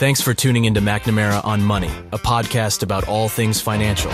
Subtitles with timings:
[0.00, 4.10] Thanks for tuning into McNamara on Money, a podcast about all things financial.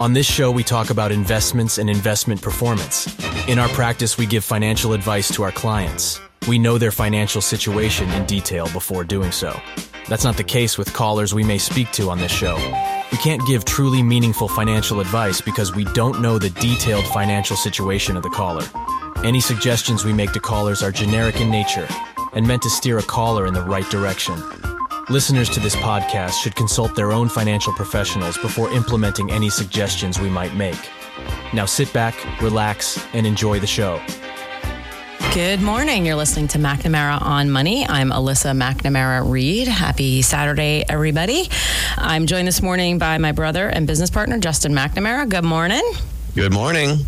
[0.00, 3.06] On this show, we talk about investments and investment performance.
[3.46, 6.20] In our practice, we give financial advice to our clients.
[6.48, 9.56] We know their financial situation in detail before doing so.
[10.08, 12.56] That's not the case with callers we may speak to on this show.
[13.12, 18.16] We can't give truly meaningful financial advice because we don't know the detailed financial situation
[18.16, 18.64] of the caller.
[19.22, 21.86] Any suggestions we make to callers are generic in nature
[22.32, 24.42] and meant to steer a caller in the right direction.
[25.08, 30.28] Listeners to this podcast should consult their own financial professionals before implementing any suggestions we
[30.28, 30.78] might make.
[31.54, 34.02] Now sit back, relax, and enjoy the show.
[35.32, 36.04] Good morning.
[36.04, 37.86] You're listening to McNamara on Money.
[37.88, 39.68] I'm Alyssa McNamara Reed.
[39.68, 41.50] Happy Saturday, everybody.
[41.96, 45.28] I'm joined this morning by my brother and business partner, Justin McNamara.
[45.28, 45.84] Good morning.
[46.36, 46.98] Good morning.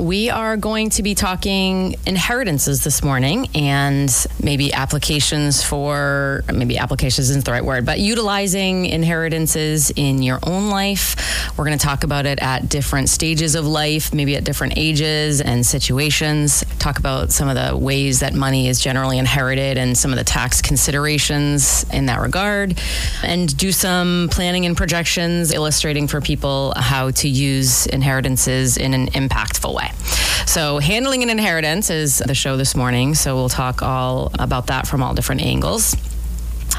[0.00, 4.10] We are going to be talking inheritances this morning and
[4.42, 10.70] maybe applications for, maybe applications isn't the right word, but utilizing inheritances in your own
[10.70, 11.52] life.
[11.56, 15.42] We're going to talk about it at different stages of life, maybe at different ages
[15.42, 16.64] and situations.
[16.78, 20.24] Talk about some of the ways that money is generally inherited and some of the
[20.24, 22.80] tax considerations in that regard,
[23.22, 29.08] and do some planning and projections illustrating for people how to use inheritances in an
[29.08, 29.90] impactful way.
[30.46, 33.14] So, handling an inheritance is the show this morning.
[33.14, 35.96] So, we'll talk all about that from all different angles.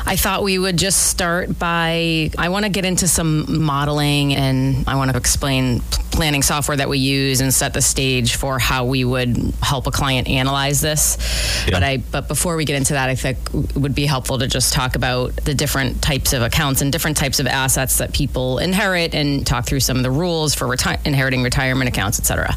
[0.06, 4.88] I thought we would just start by I want to get into some modeling and
[4.88, 5.80] I want to explain
[6.12, 9.92] planning software that we use and set the stage for how we would help a
[9.92, 11.18] client analyze this.
[11.66, 11.72] Yeah.
[11.72, 14.48] But I but before we get into that, I think it would be helpful to
[14.48, 18.60] just talk about the different types of accounts and different types of assets that people
[18.60, 22.56] inherit and talk through some of the rules for reti- inheriting retirement accounts, et cetera.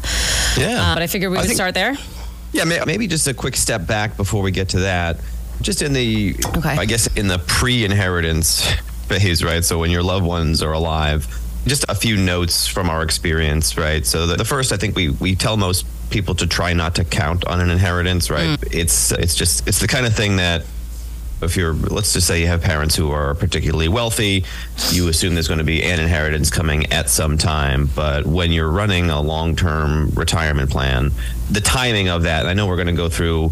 [0.57, 0.91] Yeah.
[0.91, 1.95] Uh, but I figured we would start there.
[2.53, 5.17] Yeah, maybe just a quick step back before we get to that
[5.61, 6.69] just in the, okay.
[6.69, 8.65] I guess, in the pre-inheritance
[9.07, 9.63] phase, right?
[9.63, 11.27] So when your loved ones are alive,
[11.65, 14.05] just a few notes from our experience, right?
[14.05, 17.03] So the, the first, I think we we tell most people to try not to
[17.03, 18.59] count on an inheritance, right?
[18.59, 18.73] Mm.
[18.73, 20.63] It's it's just it's the kind of thing that
[21.41, 24.43] if you're let's just say you have parents who are particularly wealthy
[24.89, 28.69] you assume there's going to be an inheritance coming at some time but when you're
[28.69, 31.11] running a long-term retirement plan
[31.51, 33.51] the timing of that i know we're going to go through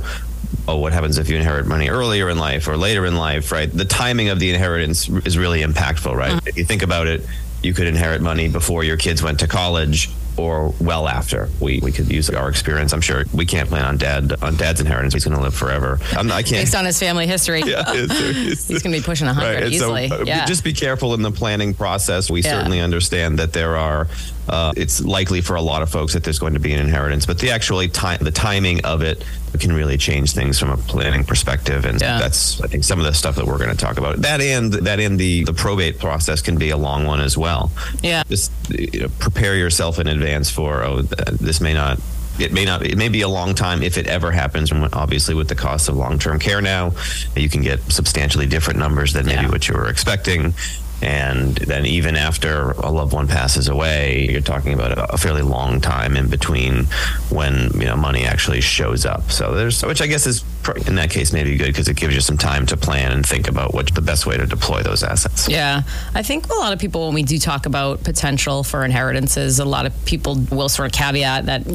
[0.67, 3.71] oh, what happens if you inherit money earlier in life or later in life, right?
[3.71, 6.31] The timing of the inheritance is really impactful, right?
[6.31, 6.47] Mm-hmm.
[6.47, 7.25] If you think about it,
[7.61, 11.49] you could inherit money before your kids went to college or well after.
[11.59, 12.93] We we could use our experience.
[12.93, 15.13] I'm sure we can't plan on dad on dad's inheritance.
[15.13, 15.99] He's going to live forever.
[16.11, 16.61] I'm not, I can't.
[16.63, 19.71] Based on his family history, yeah, he's going to be pushing 100 right.
[19.71, 20.09] easily.
[20.09, 20.45] So, uh, yeah.
[20.45, 22.29] Just be careful in the planning process.
[22.29, 22.51] We yeah.
[22.51, 24.07] certainly understand that there are.
[24.47, 27.25] Uh, it's likely for a lot of folks that there's going to be an inheritance,
[27.25, 29.23] but the actually time the timing of it
[29.59, 32.19] can really change things from a planning perspective, and yeah.
[32.19, 34.17] that's I think some of the stuff that we're going to talk about.
[34.17, 37.71] That and that and the the probate process can be a long one as well.
[38.01, 41.99] Yeah, just you know, prepare yourself in advance for oh this may not
[42.39, 45.33] it may not it may be a long time if it ever happens and obviously
[45.33, 46.91] with the cost of long-term care now
[47.35, 49.49] you can get substantially different numbers than maybe yeah.
[49.49, 50.53] what you were expecting
[51.01, 55.81] and then even after a loved one passes away, you're talking about a, fairly long
[55.81, 56.85] time in between
[57.29, 59.31] when you know money actually shows up.
[59.31, 60.43] So there's, which I guess is
[60.87, 63.47] in that case maybe good because it gives you some time to plan and think
[63.47, 65.47] about what's the best way to deploy those assets.
[65.47, 65.83] Yeah,
[66.13, 69.65] I think a lot of people when we do talk about potential for inheritances, a
[69.65, 71.65] lot of people will sort of caveat that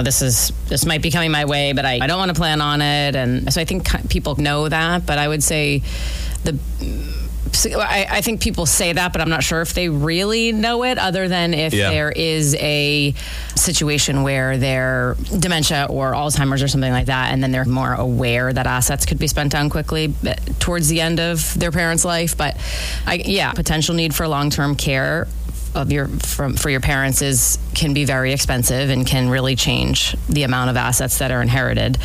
[0.00, 2.60] this is this might be coming my way, but I, I don't want to plan
[2.60, 5.06] on it, and so I think people know that.
[5.06, 5.82] But I would say
[6.44, 6.58] the
[7.76, 10.98] I, I, think people say that, but I'm not sure if they really know it,
[10.98, 11.90] other than if yeah.
[11.90, 13.14] there is a
[13.54, 18.52] situation where they're dementia or Alzheimer's or something like that, and then they're more aware
[18.52, 22.36] that assets could be spent on quickly uh, towards the end of their parent's life.
[22.36, 22.56] But
[23.06, 25.28] I, yeah, potential need for long term care
[25.78, 30.16] of your from for your parents is can be very expensive and can really change
[30.28, 31.96] the amount of assets that are inherited.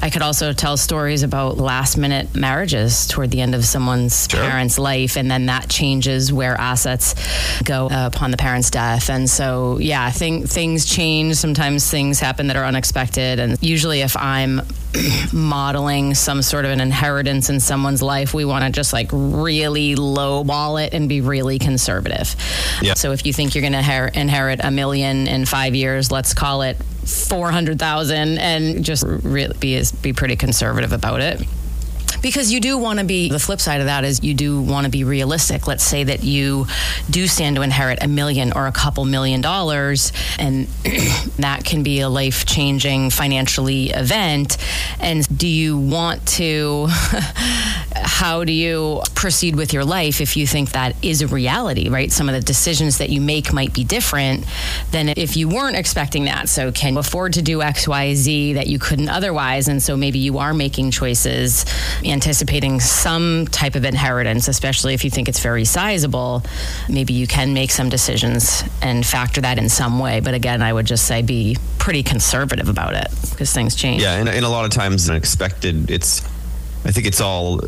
[0.00, 4.40] I could also tell stories about last minute marriages toward the end of someone's sure.
[4.40, 7.14] parents' life, and then that changes where assets
[7.62, 9.10] go uh, upon the parent's death.
[9.10, 11.36] And so, yeah, think, things change.
[11.36, 14.62] Sometimes things happen that are unexpected, and usually, if I'm
[15.32, 19.94] modeling some sort of an inheritance in someone's life, we want to just like really
[19.94, 22.34] lowball it and be really conservative.
[22.82, 22.94] Yeah.
[22.94, 26.62] So if you think you're going to inherit a million in five years, let's call
[26.62, 31.42] it 400,000 and just really be, be pretty conservative about it
[32.22, 34.84] because you do want to be the flip side of that is you do want
[34.84, 35.66] to be realistic.
[35.66, 36.66] Let's say that you
[37.10, 40.66] do stand to inherit a million or a couple million dollars and
[41.38, 44.56] that can be a life changing financially event.
[45.00, 46.88] And do you want to
[47.94, 52.12] how do you proceed with your life if you think that is a reality, right?
[52.12, 54.44] Some of the decisions that you make might be different
[54.90, 56.48] than if you weren't expecting that.
[56.48, 59.68] So, can you afford to do X, Y, Z that you couldn't otherwise?
[59.68, 61.64] And so maybe you are making choices
[62.04, 66.42] anticipating some type of inheritance, especially if you think it's very sizable.
[66.88, 70.20] Maybe you can make some decisions and factor that in some way.
[70.20, 74.02] But again, I would just say be pretty conservative about it because things change.
[74.02, 76.22] Yeah, and, and a lot of times unexpected, it's
[76.84, 77.60] I think it's all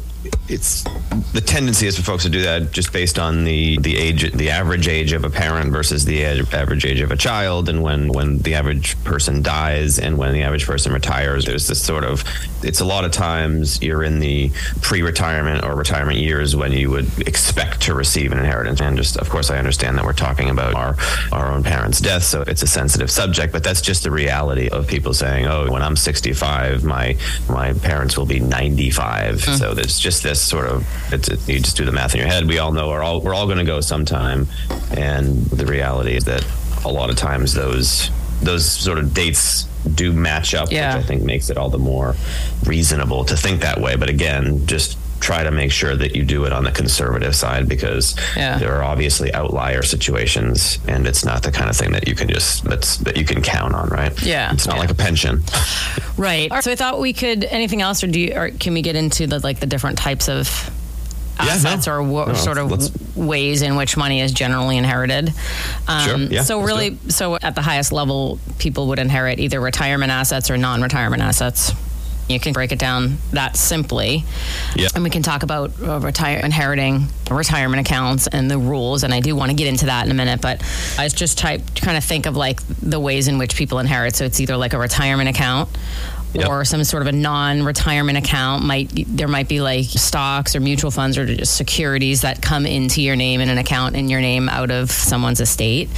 [0.49, 0.84] it's
[1.32, 4.50] the tendency is for folks to do that just based on the the age the
[4.50, 7.69] average age of a parent versus the average age of a child.
[7.69, 11.82] And when when the average person dies and when the average person retires there's this
[11.82, 12.25] sort of
[12.62, 14.50] it's a lot of times you're in the
[14.82, 18.81] pre-retirement or retirement years when you would expect to receive an inheritance.
[18.81, 20.96] And just of course I understand that we're talking about our
[21.32, 24.87] our own parents death so it's a sensitive subject but that's just the reality of
[24.87, 27.17] people saying oh when I'm 65 my
[27.49, 29.58] my parents will be 95 mm.
[29.58, 32.29] so there's just just this sort of it's you just do the math in your
[32.29, 32.47] head.
[32.49, 34.49] We all know we're all we're all going to go sometime,
[34.91, 36.45] and the reality is that
[36.85, 38.11] a lot of times those
[38.43, 40.97] those sort of dates do match up, yeah.
[40.97, 42.17] which I think makes it all the more
[42.67, 43.95] reasonable to think that way.
[43.95, 47.69] But again, just try to make sure that you do it on the conservative side
[47.69, 48.58] because yeah.
[48.58, 52.28] there are obviously outlier situations and it's not the kind of thing that you can
[52.28, 54.81] just that's that you can count on right yeah it's not yeah.
[54.81, 55.43] like a pension
[56.17, 58.96] right so i thought we could anything else or do you or can we get
[58.96, 60.70] into the like the different types of
[61.38, 61.99] assets yeah, no.
[61.99, 65.32] or w- no, sort of ways in which money is generally inherited.
[65.88, 66.19] Um, sure.
[66.19, 70.58] yeah, so really, so at the highest level, people would inherit either retirement assets or
[70.58, 71.72] non-retirement assets.
[72.31, 74.25] You can break it down that simply.
[74.77, 74.88] Yeah.
[74.94, 79.05] And we can talk about uh, retire inheriting retirement accounts and the rules.
[79.05, 80.41] And I do want to get into that in a minute.
[80.41, 80.62] But
[80.99, 84.17] I was just type kind of think of like the ways in which people inherit.
[84.17, 85.69] So it's either like a retirement account
[86.32, 86.49] yep.
[86.49, 90.91] or some sort of a non-retirement account might there might be like stocks or mutual
[90.91, 94.49] funds or just securities that come into your name in an account in your name
[94.49, 95.88] out of someone's estate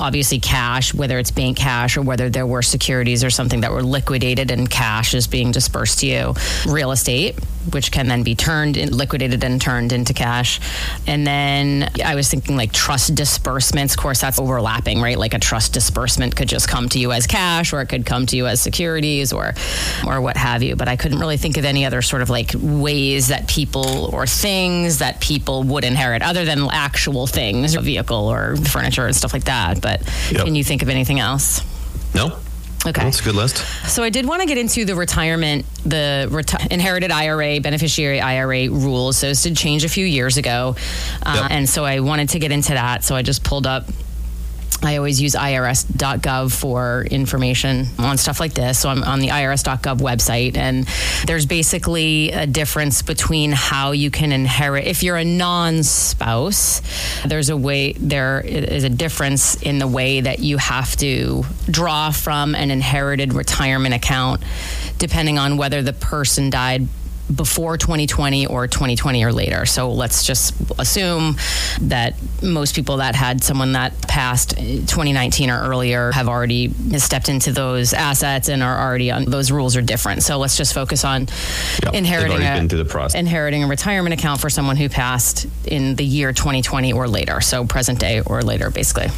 [0.00, 3.82] obviously cash whether it's bank cash or whether there were securities or something that were
[3.82, 6.34] liquidated and cash is being dispersed to you
[6.66, 7.36] real estate
[7.72, 10.60] which can then be turned in, liquidated and turned into cash
[11.06, 15.38] and then i was thinking like trust disbursements of course that's overlapping right like a
[15.38, 18.46] trust disbursement could just come to you as cash or it could come to you
[18.46, 19.54] as securities or
[20.06, 20.76] or what have you.
[20.76, 24.26] But I couldn't really think of any other sort of like ways that people or
[24.26, 29.32] things that people would inherit other than actual things, a vehicle or furniture and stuff
[29.32, 29.80] like that.
[29.80, 30.44] But yep.
[30.44, 31.62] can you think of anything else?
[32.14, 32.38] No.
[32.86, 33.02] Okay.
[33.02, 33.58] That's a good list.
[33.90, 38.70] So I did want to get into the retirement, the reti- inherited IRA, beneficiary IRA
[38.70, 39.20] rules.
[39.20, 40.76] Those did change a few years ago.
[41.24, 41.50] Uh, yep.
[41.50, 43.02] And so I wanted to get into that.
[43.04, 43.84] So I just pulled up
[44.82, 48.78] I always use irs.gov for information on stuff like this.
[48.78, 50.86] So I'm on the irs.gov website, and
[51.26, 54.86] there's basically a difference between how you can inherit.
[54.86, 56.80] If you're a non spouse,
[57.26, 62.12] there's a way, there is a difference in the way that you have to draw
[62.12, 64.42] from an inherited retirement account,
[64.98, 66.86] depending on whether the person died
[67.34, 69.66] before 2020 or 2020 or later.
[69.66, 71.36] So let's just assume
[71.82, 77.52] that most people that had someone that passed 2019 or earlier have already stepped into
[77.52, 80.22] those assets and are already on those rules are different.
[80.22, 81.28] So let's just focus on
[81.82, 86.92] yep, inheriting a, inheriting a retirement account for someone who passed in the year 2020
[86.92, 87.40] or later.
[87.40, 89.08] So present day or later basically.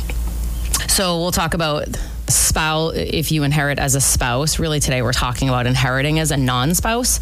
[0.89, 1.89] So we'll talk about
[2.31, 4.59] spouse if you inherit as a spouse.
[4.59, 7.21] Really, today we're talking about inheriting as a non spouse.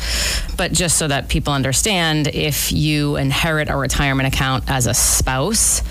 [0.56, 5.82] But just so that people understand, if you inherit a retirement account as a spouse,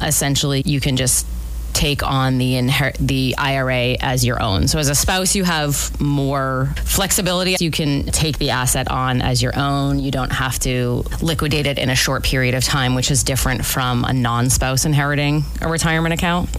[0.00, 1.26] essentially you can just
[1.72, 4.68] take on the inher- the IRA as your own.
[4.68, 7.56] So as a spouse, you have more flexibility.
[7.58, 9.98] You can take the asset on as your own.
[9.98, 13.64] You don't have to liquidate it in a short period of time, which is different
[13.64, 16.50] from a non-spouse inheriting a retirement account.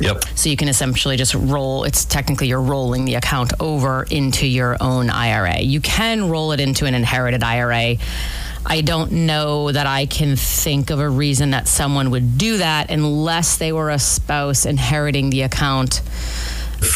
[0.00, 0.24] Yep.
[0.34, 4.76] So you can essentially just roll, it's technically you're rolling the account over into your
[4.80, 5.60] own IRA.
[5.60, 7.96] You can roll it into an inherited IRA.
[8.66, 12.90] I don't know that I can think of a reason that someone would do that
[12.90, 16.00] unless they were a spouse inheriting the account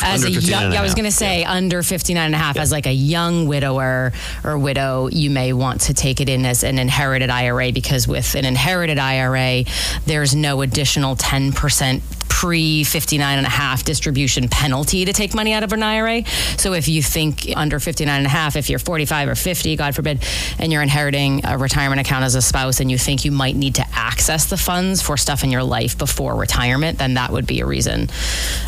[0.03, 1.53] as a young, I was going to say yeah.
[1.53, 2.63] under 59 and a half yeah.
[2.63, 4.13] as like a young widower
[4.45, 8.35] or widow, you may want to take it in as an inherited IRA because with
[8.35, 9.65] an inherited IRA,
[10.07, 15.63] there's no additional 10% pre 59 and a half distribution penalty to take money out
[15.63, 16.25] of an IRA.
[16.57, 19.95] So if you think under 59 and a half, if you're 45 or 50, God
[19.95, 20.23] forbid,
[20.59, 23.77] and you're inheriting a retirement account as a spouse and you think you might need
[23.77, 27.61] to access the funds for stuff in your life before retirement, then that would be
[27.61, 28.09] a reason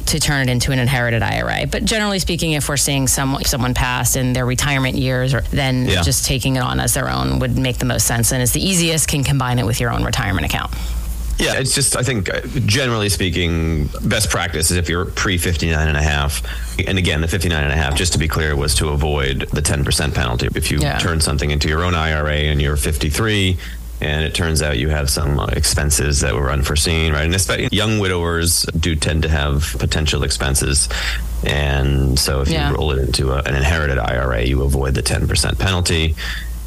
[0.06, 1.66] to turn it into an inherited IRA.
[1.66, 6.02] But generally speaking, if we're seeing some, someone pass in their retirement years, then yeah.
[6.02, 8.66] just taking it on as their own would make the most sense and is the
[8.66, 10.72] easiest, can combine it with your own retirement account.
[11.40, 15.88] Yeah, it's just, I think, uh, generally speaking, best practice is if you're pre 59
[15.88, 16.42] and a half.
[16.87, 19.62] And again, the 59 and a half, just to be clear, was to avoid the
[19.62, 20.49] 10% penalty.
[20.54, 20.99] If you yeah.
[20.99, 23.59] turn something into your own IRA and you're 53,
[24.02, 27.25] and it turns out you have some expenses that were unforeseen, right?
[27.25, 30.88] And especially young widowers do tend to have potential expenses.
[31.44, 32.70] And so if yeah.
[32.70, 36.14] you roll it into a, an inherited IRA, you avoid the 10% penalty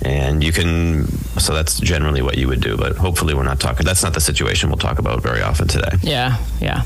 [0.04, 1.08] and you can
[1.40, 4.22] so that's generally what you would do but hopefully we're not talking that's not the
[4.22, 5.92] situation we'll talk about very often today.
[6.02, 6.84] Yeah yeah.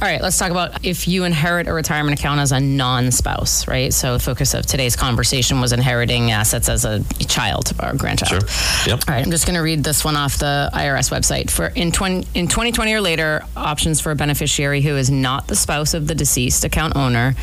[0.00, 3.92] All right let's talk about if you inherit a retirement account as a non-spouse right?
[3.92, 8.48] So the focus of today's conversation was inheriting assets as a child or grandchild.
[8.48, 8.92] Sure.
[8.92, 9.02] yep.
[9.08, 11.50] all right i'm just going to read this one off the irs website.
[11.50, 15.56] For in 20 in 2020 or later options for a beneficiary who is not the
[15.56, 17.34] spouse of the deceased account owner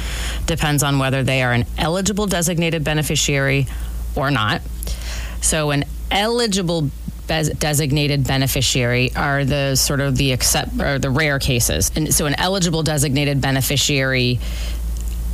[0.46, 3.68] depends on whether they are an eligible designated beneficiary
[4.16, 4.62] or not
[5.46, 6.90] so an eligible
[7.28, 11.92] designated beneficiary are the sort of the accept or the rare cases.
[11.96, 14.40] And so an eligible designated beneficiary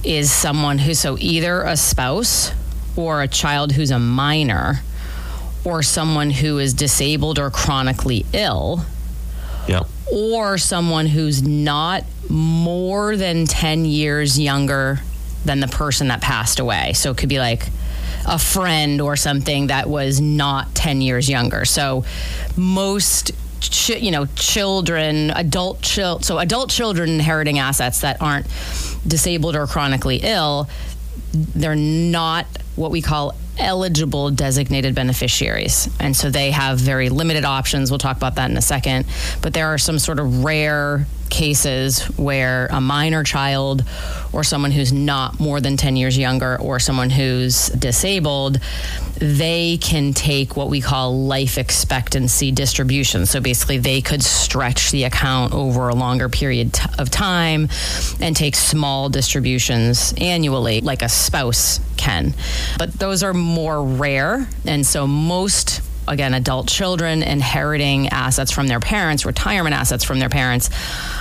[0.04, 2.52] is someone who so either a spouse
[2.96, 4.82] or a child who's a minor
[5.64, 8.84] or someone who is disabled or chronically ill.
[9.68, 9.84] Yeah.
[10.12, 15.00] Or someone who's not more than 10 years younger
[15.46, 16.94] than the person that passed away.
[16.94, 17.68] So it could be like
[18.26, 21.66] a friend or something that was not 10 years younger.
[21.66, 22.06] So
[22.56, 28.48] most Ch- you know children adult chil- so adult children inheriting assets that aren't
[29.06, 30.68] disabled or chronically ill
[31.32, 35.90] they're not what we call eligible designated beneficiaries.
[36.00, 37.92] And so they have very limited options.
[37.92, 39.06] We'll talk about that in a second.
[39.42, 43.84] But there are some sort of rare cases where a minor child
[44.32, 48.60] or someone who's not more than 10 years younger or someone who's disabled
[49.22, 53.28] they can take what we call life expectancy distribution.
[53.28, 57.70] So basically they could stretch the account over a longer period of time
[58.20, 62.34] and take small distributions annually like a spouse can.
[62.80, 68.80] But those are more rare and so most again, adult children inheriting assets from their
[68.80, 70.70] parents, retirement assets from their parents,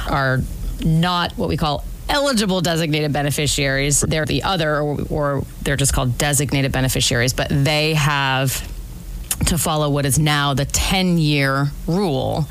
[0.09, 0.40] are
[0.85, 4.00] not what we call eligible designated beneficiaries.
[4.00, 8.68] They're the other, or, or they're just called designated beneficiaries, but they have
[9.47, 12.47] to follow what is now the 10 year rule.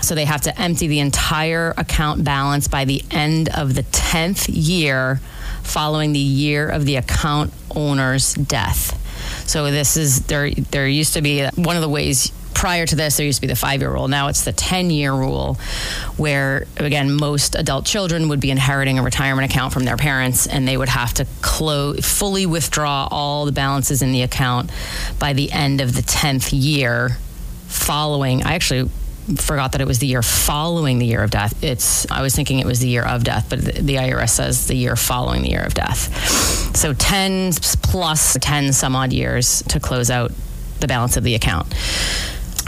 [0.00, 4.46] So they have to empty the entire account balance by the end of the 10th
[4.48, 5.20] year
[5.62, 9.00] following the year of the account owner's death.
[9.46, 10.50] So this is there.
[10.50, 13.46] There used to be one of the ways prior to this, there used to be
[13.46, 14.08] the five year rule.
[14.08, 15.58] Now it's the 10 year rule,
[16.16, 20.66] where, again, most adult children would be inheriting a retirement account from their parents and
[20.66, 24.70] they would have to close, fully withdraw all the balances in the account
[25.18, 27.18] by the end of the 10th year
[27.66, 28.42] following.
[28.44, 28.88] I actually
[29.36, 31.62] forgot that it was the year following the year of death.
[31.62, 34.74] It's I was thinking it was the year of death, but the, IRS says the
[34.74, 36.76] year following the year of death.
[36.76, 37.52] So 10
[37.82, 40.32] plus 10 some odd years to close out
[40.80, 41.72] the balance of the account.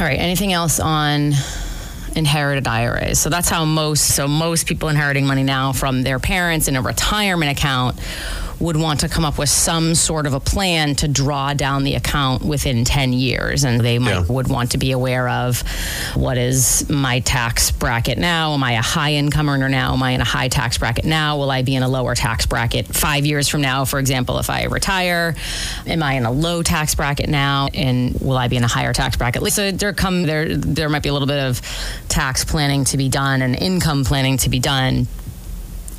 [0.00, 1.32] All right, anything else on
[2.14, 3.18] inherited IRAs.
[3.18, 6.82] So that's how most so most people inheriting money now from their parents in a
[6.82, 8.00] retirement account
[8.58, 11.94] would want to come up with some sort of a plan to draw down the
[11.94, 13.64] account within 10 years.
[13.64, 14.25] And they might, yeah.
[14.28, 15.62] would want to be aware of
[16.14, 18.54] what is my tax bracket now?
[18.54, 19.92] Am I a high income earner now?
[19.92, 21.36] Am I in a high tax bracket now?
[21.36, 24.48] Will I be in a lower tax bracket five years from now, for example, if
[24.48, 25.34] I retire?
[25.86, 27.68] Am I in a low tax bracket now?
[27.75, 29.46] And will I be in a higher tax bracket?
[29.52, 31.60] So there come there there might be a little bit of
[32.08, 35.06] tax planning to be done and income planning to be done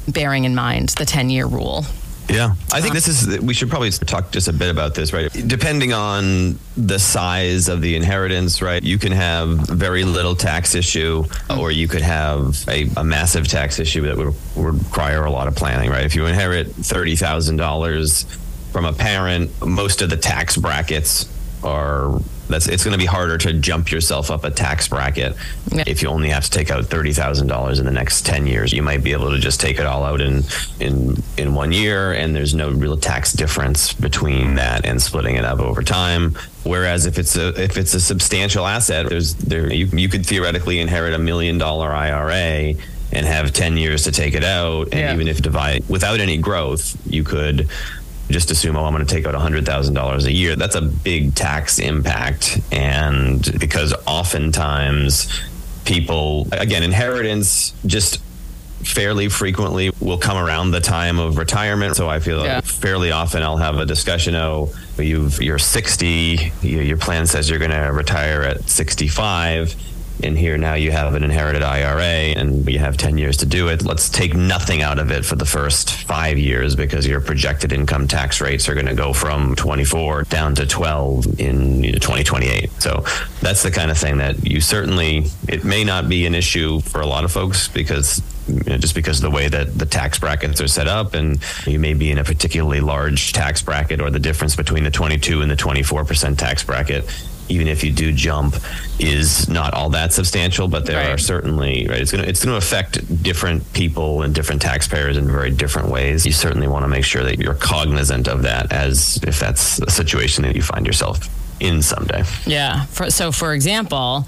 [0.07, 1.85] bearing in mind the 10 year rule.
[2.29, 3.39] Yeah, I think this is.
[3.39, 5.31] We should probably talk just a bit about this, right?
[5.47, 8.83] Depending on the size of the inheritance, right?
[8.83, 11.57] You can have very little tax issue, mm.
[11.57, 15.47] or you could have a, a massive tax issue that would, would require a lot
[15.47, 16.03] of planning, right?
[16.03, 18.23] If you inherit thirty thousand dollars
[18.73, 21.29] from a parent, most of the tax brackets
[21.67, 22.19] are
[22.49, 25.35] that's it's going to be harder to jump yourself up a tax bracket
[25.71, 25.83] yeah.
[25.85, 28.71] if you only have to take out thirty thousand dollars in the next ten years.
[28.71, 30.43] You might be able to just take it all out in
[30.79, 35.45] in in one year, and there's no real tax difference between that and splitting it
[35.45, 36.37] up over time.
[36.63, 40.79] Whereas if it's a if it's a substantial asset, there's there you you could theoretically
[40.79, 42.75] inherit a million dollar IRA
[43.11, 44.89] and have 10 years to take it out.
[44.91, 45.13] And yeah.
[45.13, 47.69] even if divide without any growth, you could
[48.29, 50.55] just assume, oh, I'm going to take out $100,000 a year.
[50.55, 52.59] That's a big tax impact.
[52.71, 55.29] And because oftentimes
[55.85, 58.21] people, again, inheritance just
[58.83, 61.95] fairly frequently will come around the time of retirement.
[61.95, 62.55] So I feel yeah.
[62.55, 64.35] like fairly often I'll have a discussion.
[64.35, 66.51] Oh, you've you're 60.
[66.61, 69.75] your plan says you're going to retire at 65
[70.23, 73.67] and here now you have an inherited IRA and you have 10 years to do
[73.69, 73.83] it.
[73.83, 78.07] Let's take nothing out of it for the first five years because your projected income
[78.07, 82.71] tax rates are going to go from 24 down to 12 in 2028.
[82.81, 83.03] So
[83.41, 87.01] that's the kind of thing that you certainly, it may not be an issue for
[87.01, 90.19] a lot of folks because you know, just because of the way that the tax
[90.19, 94.09] brackets are set up, and you may be in a particularly large tax bracket, or
[94.09, 97.05] the difference between the 22 and the 24 percent tax bracket
[97.49, 98.55] even if you do jump,
[98.99, 100.67] is not all that substantial.
[100.67, 101.11] But there right.
[101.11, 102.01] are certainly right.
[102.01, 106.25] It's going to it's to affect different people and different taxpayers in very different ways.
[106.25, 109.89] You certainly want to make sure that you're cognizant of that, as if that's a
[109.89, 111.19] situation that you find yourself
[111.59, 112.23] in someday.
[112.45, 112.85] Yeah.
[112.85, 114.27] For, so, for example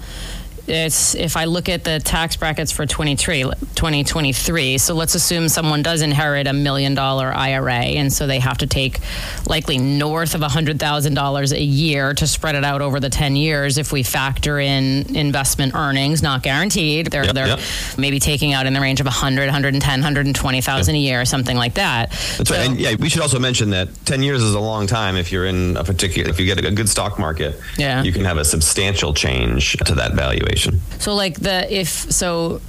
[0.70, 5.82] it's if I look at the tax brackets for 23, 2023, so let's assume someone
[5.82, 9.00] does inherit a million dollar IRA, and so they have to take
[9.46, 13.78] likely north of $100,000 a year to spread it out over the 10 years.
[13.78, 17.60] If we factor in investment earnings, not guaranteed, they're, yep, they're yep.
[17.98, 20.98] maybe taking out in the range of 100, 110, 120,000 yep.
[20.98, 22.10] a year, or something like that.
[22.10, 22.68] That's so, right.
[22.68, 25.46] And yeah, we should also mention that 10 years is a long time if you're
[25.46, 28.02] in a particular, if you get a good stock market, yeah.
[28.02, 30.59] you can have a substantial change to that valuation.
[30.98, 32.60] So, like the if so,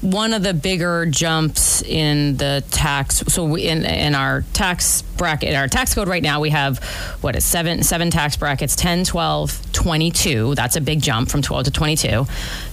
[0.00, 3.18] one of the bigger jumps in the tax.
[3.28, 6.78] So, we, in in our tax bracket, in our tax code right now, we have
[7.20, 10.54] what is seven seven tax brackets 10, 12, 22.
[10.54, 12.26] That's a big jump from 12 to 22.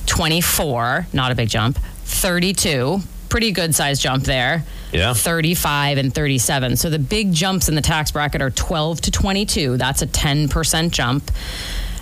[0.06, 1.80] 24, not a big jump.
[2.06, 4.64] 32, pretty good size jump there.
[4.92, 5.14] Yeah.
[5.14, 6.78] 35 and 37.
[6.78, 9.78] So the big jumps in the tax bracket are 12 to 22.
[9.78, 11.32] That's a 10% jump.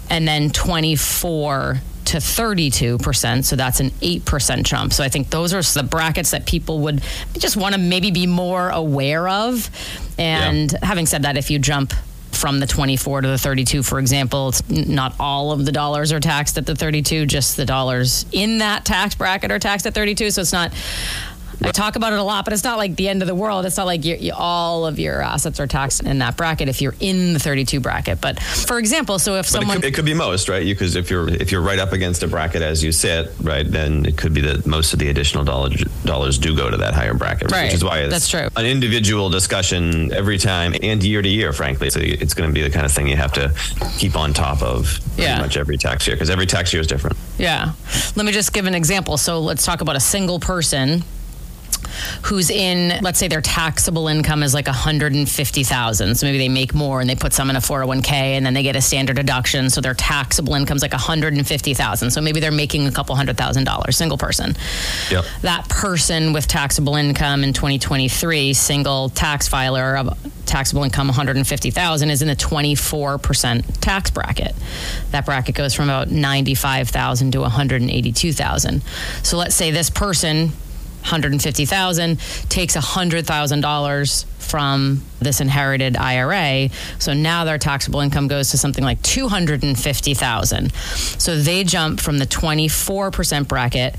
[0.09, 1.79] And then 24
[2.13, 3.43] to 32%.
[3.43, 4.93] So that's an 8% jump.
[4.93, 7.01] So I think those are the brackets that people would
[7.33, 9.69] just want to maybe be more aware of.
[10.19, 10.77] And yeah.
[10.83, 11.91] having said that, if you jump
[12.31, 16.19] from the 24 to the 32, for example, it's not all of the dollars are
[16.19, 20.29] taxed at the 32, just the dollars in that tax bracket are taxed at 32.
[20.29, 20.71] So it's not
[21.63, 23.65] I talk about it a lot, but it's not like the end of the world.
[23.65, 26.95] It's not like you, all of your assets are taxed in that bracket if you're
[26.99, 28.19] in the 32 bracket.
[28.21, 30.95] But for example, so if but someone it could, it could, be most right, because
[30.95, 34.17] if you're if you're right up against a bracket as you sit, right, then it
[34.17, 37.51] could be that most of the additional dollars dollars do go to that higher bracket,
[37.51, 37.65] right?
[37.65, 38.47] Which is why it's that's true.
[38.55, 41.89] An individual discussion every time and year to year, frankly.
[41.89, 43.53] So it's going to be the kind of thing you have to
[43.97, 45.39] keep on top of pretty yeah.
[45.39, 47.17] much every tax year because every tax year is different.
[47.37, 47.73] Yeah.
[48.15, 49.17] Let me just give an example.
[49.17, 51.03] So let's talk about a single person
[52.23, 56.15] who's in, let's say their taxable income is like 150,000.
[56.15, 58.63] So maybe they make more and they put some in a 401k and then they
[58.63, 59.69] get a standard deduction.
[59.69, 62.11] So their taxable income is like 150,000.
[62.11, 64.55] So maybe they're making a couple hundred thousand dollars, single person.
[65.11, 65.25] Yep.
[65.41, 72.21] That person with taxable income in 2023, single tax filer of taxable income 150,000 is
[72.21, 74.55] in the 24% tax bracket.
[75.11, 78.81] That bracket goes from about 95,000 to 182,000.
[79.23, 80.51] So let's say this person
[81.03, 86.69] 150,000 takes $100,000 from this inherited IRA.
[86.99, 90.73] So now their taxable income goes to something like 250,000.
[90.73, 93.95] So they jump from the 24% bracket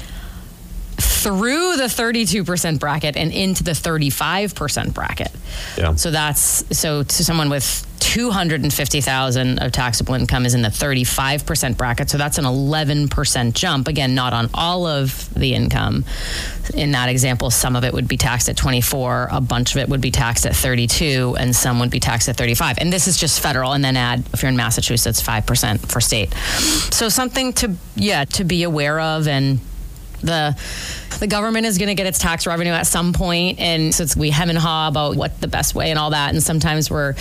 [0.96, 5.32] through the 32% bracket and into the 35% bracket.
[5.76, 5.94] Yeah.
[5.94, 12.10] So that's so to someone with 250,000 of taxable income is in the 35% bracket.
[12.10, 13.88] So that's an 11% jump.
[13.88, 16.04] Again, not on all of the income.
[16.74, 19.88] In that example, some of it would be taxed at 24, a bunch of it
[19.88, 22.78] would be taxed at 32, and some would be taxed at 35.
[22.78, 23.72] And this is just federal.
[23.72, 26.32] And then add, if you're in Massachusetts, 5% for state.
[26.92, 29.60] So something to, yeah, to be aware of and
[30.20, 30.56] the
[31.20, 34.30] the government is going to get its tax revenue at some point, and so we
[34.30, 36.32] hem and haw about what the best way and all that.
[36.32, 37.14] And sometimes we're,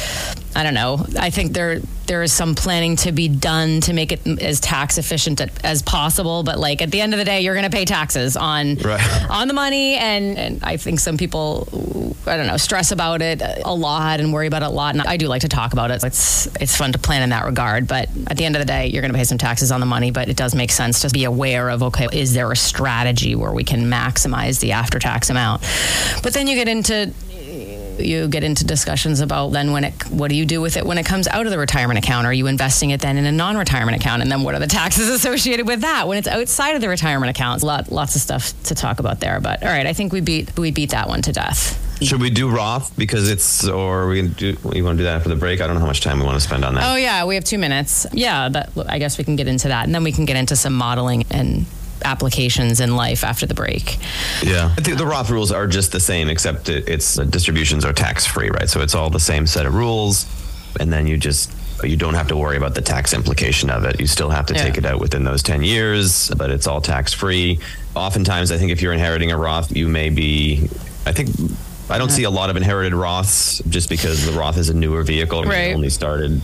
[0.55, 1.05] I don't know.
[1.19, 4.97] I think there there is some planning to be done to make it as tax
[4.97, 6.43] efficient as possible.
[6.43, 9.01] But like at the end of the day, you're going to pay taxes on right.
[9.29, 13.41] on the money, and, and I think some people, I don't know, stress about it
[13.41, 14.95] a lot and worry about it a lot.
[14.95, 16.03] And I do like to talk about it.
[16.03, 17.87] It's it's fun to plan in that regard.
[17.87, 19.85] But at the end of the day, you're going to pay some taxes on the
[19.85, 20.11] money.
[20.11, 23.51] But it does make sense to be aware of okay, is there a strategy where
[23.51, 25.61] we can maximize the after tax amount?
[26.21, 27.13] But then you get into
[27.99, 30.97] you get into discussions about then when it what do you do with it when
[30.97, 33.95] it comes out of the retirement account are you investing it then in a non-retirement
[33.95, 36.89] account and then what are the taxes associated with that when it's outside of the
[36.89, 40.11] retirement account lot, lots of stuff to talk about there but all right i think
[40.11, 44.09] we beat we beat that one to death should we do Roth because it's, or
[44.09, 44.57] we do?
[44.73, 45.61] You want to do that after the break?
[45.61, 46.91] I don't know how much time we want to spend on that.
[46.91, 48.05] Oh yeah, we have two minutes.
[48.11, 50.57] Yeah, that, I guess we can get into that, and then we can get into
[50.57, 51.65] some modeling and
[52.03, 53.97] applications in life after the break.
[54.41, 54.73] Yeah.
[54.77, 58.25] I think the Roth rules are just the same, except it's uh, distributions are tax
[58.25, 58.69] free, right?
[58.69, 60.25] So it's all the same set of rules.
[60.79, 61.51] And then you just,
[61.83, 63.99] you don't have to worry about the tax implication of it.
[63.99, 64.63] You still have to yeah.
[64.63, 67.59] take it out within those 10 years, but it's all tax free.
[67.95, 70.67] Oftentimes, I think if you're inheriting a Roth, you may be,
[71.05, 71.29] I think,
[71.89, 72.15] I don't yeah.
[72.15, 75.43] see a lot of inherited Roths just because the Roth is a newer vehicle.
[75.43, 75.75] Right.
[75.75, 76.41] only started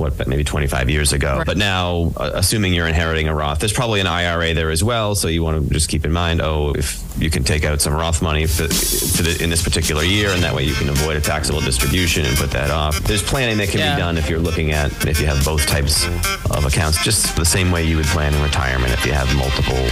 [0.00, 1.36] what maybe 25 years ago.
[1.36, 1.46] Right.
[1.46, 5.14] But now, uh, assuming you're inheriting a Roth, there's probably an IRA there as well.
[5.14, 7.92] So you want to just keep in mind, oh, if you can take out some
[7.92, 11.16] Roth money for, for the, in this particular year, and that way you can avoid
[11.16, 12.98] a taxable distribution and put that off.
[13.00, 13.94] There's planning that can yeah.
[13.94, 16.06] be done if you're looking at if you have both types
[16.50, 19.88] of accounts, just the same way you would plan in retirement if you have multiple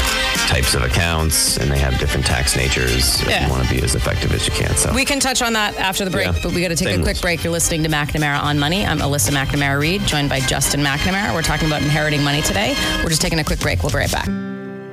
[0.48, 3.22] types of accounts and they have different tax natures.
[3.26, 3.46] Yeah.
[3.46, 4.74] You want to be as effective as you can.
[4.76, 6.40] So we can touch on that after the break, yeah.
[6.42, 7.44] but we got to take Same a quick break.
[7.44, 8.86] You're listening to McNamara on Money.
[8.86, 11.34] I'm Alyssa McNamara Reed, joined by Justin McNamara.
[11.34, 12.74] We're talking about inheriting money today.
[13.02, 13.82] We're just taking a quick break.
[13.82, 14.47] We'll be right back.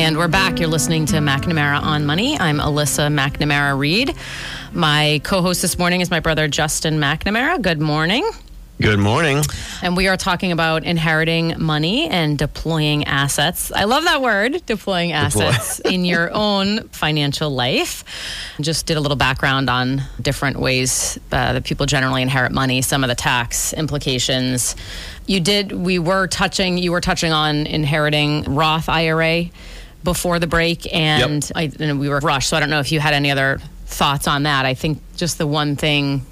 [0.00, 0.58] And we're back.
[0.58, 2.40] You're listening to McNamara on Money.
[2.40, 4.14] I'm Alyssa McNamara Reed.
[4.72, 7.60] My co host this morning is my brother Justin McNamara.
[7.60, 8.26] Good morning.
[8.80, 9.42] Good morning.
[9.82, 13.70] And we are talking about inheriting money and deploying assets.
[13.72, 15.90] I love that word, deploying assets Deploy.
[15.94, 18.02] in your own financial life.
[18.58, 23.04] Just did a little background on different ways uh, that people generally inherit money, some
[23.04, 24.76] of the tax implications.
[25.26, 29.50] You did, we were touching, you were touching on inheriting Roth IRA
[30.02, 31.52] before the break, and, yep.
[31.54, 32.48] I, and we were rushed.
[32.48, 34.66] So I don't know if you had any other thoughts on that.
[34.66, 36.24] I think just the one thing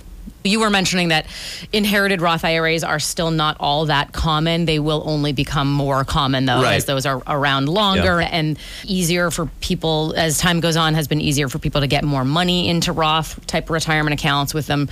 [0.45, 1.27] you were mentioning that
[1.73, 4.65] inherited Roth IRAs are still not all that common.
[4.65, 6.75] They will only become more common though right.
[6.75, 8.29] as those are around longer yeah.
[8.31, 12.05] and easier for people as time goes on has been easier for people to get
[12.05, 14.89] more money into Roth type retirement accounts with them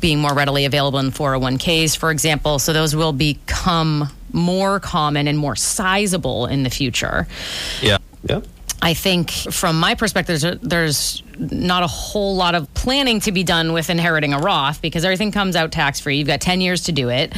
[0.00, 2.58] being more readily available in 401ks for example.
[2.58, 7.26] So those will become more common and more sizable in the future.
[7.82, 7.98] Yeah.
[8.22, 8.40] Yeah.
[8.82, 13.42] I think from my perspective, there's, there's, not a whole lot of planning to be
[13.42, 16.16] done with inheriting a Roth because everything comes out tax free.
[16.16, 17.34] You've got 10 years to do it.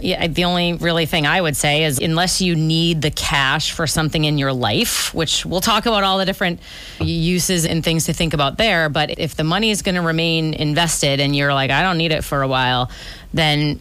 [0.00, 3.86] Yeah, the only really thing I would say is unless you need the cash for
[3.86, 6.60] something in your life, which we'll talk about all the different
[7.00, 8.88] uses and things to think about there.
[8.88, 12.12] But if the money is going to remain invested and you're like, I don't need
[12.12, 12.90] it for a while,
[13.34, 13.80] then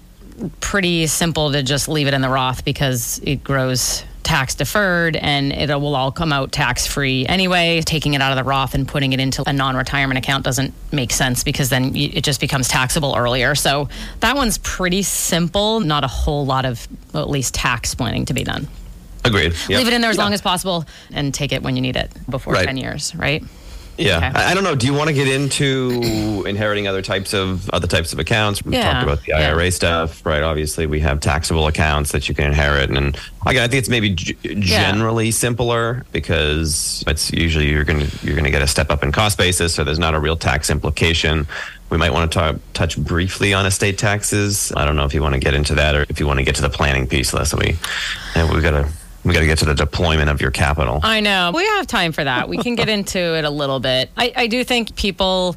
[0.62, 5.52] pretty simple to just leave it in the Roth because it grows tax deferred and
[5.52, 7.82] it will all come out tax free anyway.
[7.82, 10.74] Taking it out of the Roth and putting it into a non retirement account doesn't
[10.92, 13.56] make sense because then it just becomes taxable earlier.
[13.56, 18.26] So that one's pretty simple, not a whole lot of well, at least tax planning
[18.26, 18.68] to be done.
[19.26, 19.54] Agreed.
[19.68, 19.70] Yep.
[19.70, 20.24] Leave it in there as yeah.
[20.24, 22.66] long as possible and take it when you need it before right.
[22.66, 23.44] 10 years, right?
[24.00, 24.28] Yeah, okay.
[24.28, 24.76] I, I, don't know.
[24.76, 28.64] Do you want to get into inheriting other types of other types of accounts?
[28.64, 28.94] We yeah.
[28.94, 29.70] talked about the IRA yeah.
[29.72, 30.42] stuff, right?
[30.42, 34.12] Obviously, we have taxable accounts that you can inherit, and again, I think it's maybe
[34.12, 35.32] g- generally yeah.
[35.32, 39.12] simpler because it's usually you're going to you're going to get a step up in
[39.12, 41.46] cost basis, so there's not a real tax implication.
[41.90, 44.72] We might want to talk, touch briefly on estate taxes.
[44.78, 46.46] I don't know if you want to get into that or if you want to
[46.46, 47.78] get to the planning piece, Leslie.
[48.36, 48.90] And we've got to
[49.24, 51.00] we got to get to the deployment of your capital.
[51.04, 51.52] I know.
[51.54, 52.50] We have time for that.
[52.50, 54.10] We can get into it a little bit.
[54.18, 55.56] I, I do think people.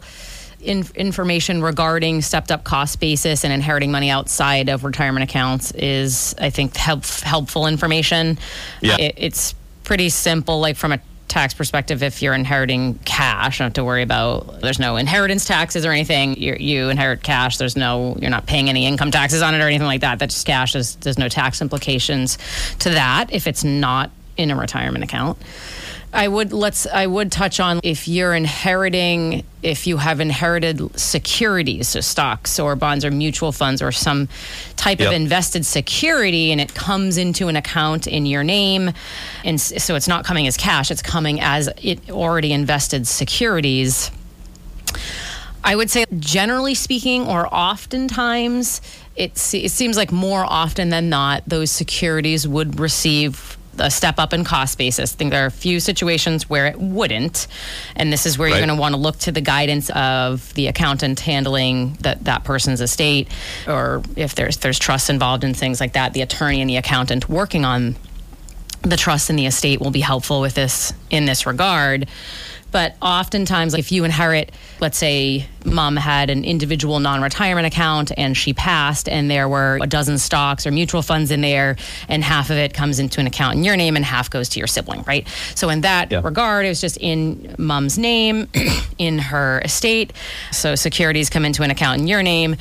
[0.60, 6.36] In, information regarding stepped up cost basis and inheriting money outside of retirement accounts is,
[6.38, 8.38] I think, help, helpful information.
[8.80, 8.96] Yeah.
[8.96, 11.00] It, it's pretty simple, like from a
[11.32, 14.60] tax perspective, if you're inheriting cash, you don't have to worry about.
[14.60, 16.36] There's no inheritance taxes or anything.
[16.36, 17.56] you you inherit cash.
[17.56, 18.16] There's no.
[18.20, 20.18] You're not paying any income taxes on it or anything like that.
[20.18, 20.74] That's just cash.
[20.74, 22.38] There's, there's no tax implications
[22.80, 25.38] to that if it's not in a retirement account.
[26.12, 31.88] I would let's I would touch on if you're inheriting if you have inherited securities,
[31.88, 34.28] so stocks or bonds or mutual funds or some
[34.76, 35.08] type yep.
[35.08, 38.90] of invested security and it comes into an account in your name
[39.44, 44.10] and so it's not coming as cash, it's coming as it already invested securities.
[45.64, 48.80] I would say, generally speaking, or oftentimes,
[49.14, 54.32] it, it seems like more often than not, those securities would receive a step up
[54.32, 55.12] in cost basis.
[55.14, 57.46] I think there are a few situations where it wouldn't,
[57.96, 58.58] and this is where right.
[58.58, 62.44] you're going to want to look to the guidance of the accountant handling that that
[62.44, 63.28] person's estate,
[63.66, 67.28] or if there's there's trusts involved in things like that, the attorney and the accountant
[67.28, 67.96] working on
[68.82, 72.08] the trust and the estate will be helpful with this in this regard.
[72.72, 78.36] But oftentimes, if you inherit, let's say mom had an individual non retirement account and
[78.36, 81.76] she passed, and there were a dozen stocks or mutual funds in there,
[82.08, 84.58] and half of it comes into an account in your name and half goes to
[84.58, 85.28] your sibling, right?
[85.54, 86.22] So, in that yeah.
[86.24, 88.48] regard, it was just in mom's name,
[88.98, 90.12] in her estate.
[90.50, 92.56] So, securities come into an account in your name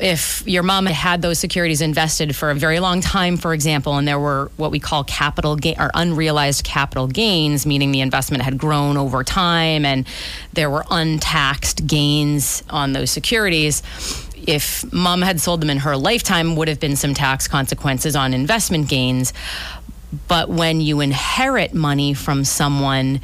[0.00, 4.08] if your mom had those securities invested for a very long time, for example, and
[4.08, 8.58] there were what we call capital gain or unrealized capital gains, meaning the investment had
[8.58, 10.06] grown over time and
[10.52, 13.82] there were untaxed gains on those securities.
[14.46, 18.34] If mom had sold them in her lifetime, would have been some tax consequences on
[18.34, 19.32] investment gains.
[20.28, 23.20] But when you inherit money from someone,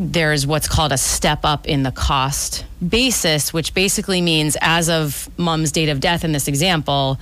[0.00, 5.28] there's what's called a step up in the cost basis, which basically means as of
[5.36, 7.20] mom's date of death in this example,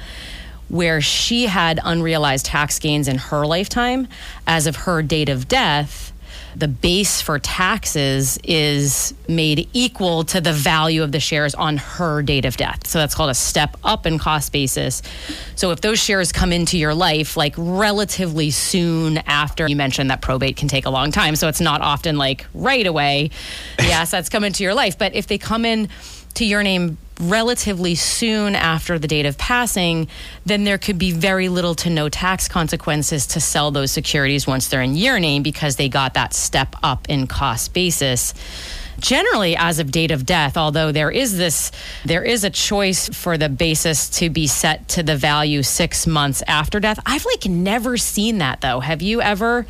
[0.69, 4.07] where she had unrealized tax gains in her lifetime,
[4.47, 6.08] as of her date of death,
[6.57, 12.23] the base for taxes is made equal to the value of the shares on her
[12.23, 12.87] date of death.
[12.87, 15.03] So that's called a step up in cost basis.
[15.55, 20.23] So if those shares come into your life like relatively soon after you mentioned that
[20.23, 21.37] probate can take a long time.
[21.37, 23.31] So it's not often like right away
[23.77, 24.99] the assets come into your life.
[24.99, 25.89] But if they come in
[26.35, 30.09] to your name relatively soon after the date of passing,
[30.47, 34.69] then there could be very little to no tax consequences to sell those securities once
[34.69, 38.35] they're in your name because they got that step up in cost basis.
[39.01, 41.71] Generally as of date of death although there is this
[42.05, 46.43] there is a choice for the basis to be set to the value 6 months
[46.49, 46.99] after death.
[47.07, 48.81] I've like never seen that though.
[48.81, 49.67] Have you ever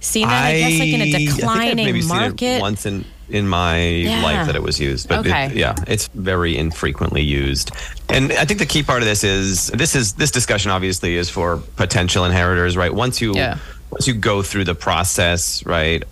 [0.00, 0.44] seen that?
[0.44, 2.60] I, I guess like in a declining market.
[2.62, 4.22] once in in my yeah.
[4.22, 5.46] life that it was used, but okay.
[5.46, 7.70] it, yeah, it's very infrequently used.
[8.08, 11.30] And I think the key part of this is this is this discussion obviously is
[11.30, 12.92] for potential inheritors, right?
[12.92, 13.58] Once you yeah.
[13.90, 16.04] once you go through the process, right,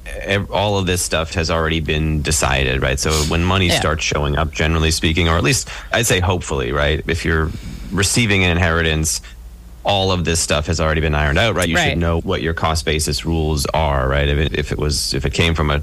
[0.50, 2.98] all of this stuff has already been decided, right?
[2.98, 3.78] So when money yeah.
[3.78, 7.50] starts showing up, generally speaking, or at least I'd say hopefully, right, if you're
[7.92, 9.20] receiving an inheritance
[9.82, 11.68] all of this stuff has already been ironed out, right?
[11.68, 11.90] You right.
[11.90, 14.28] should know what your cost basis rules are, right?
[14.28, 15.80] If it, if it was if it came from a,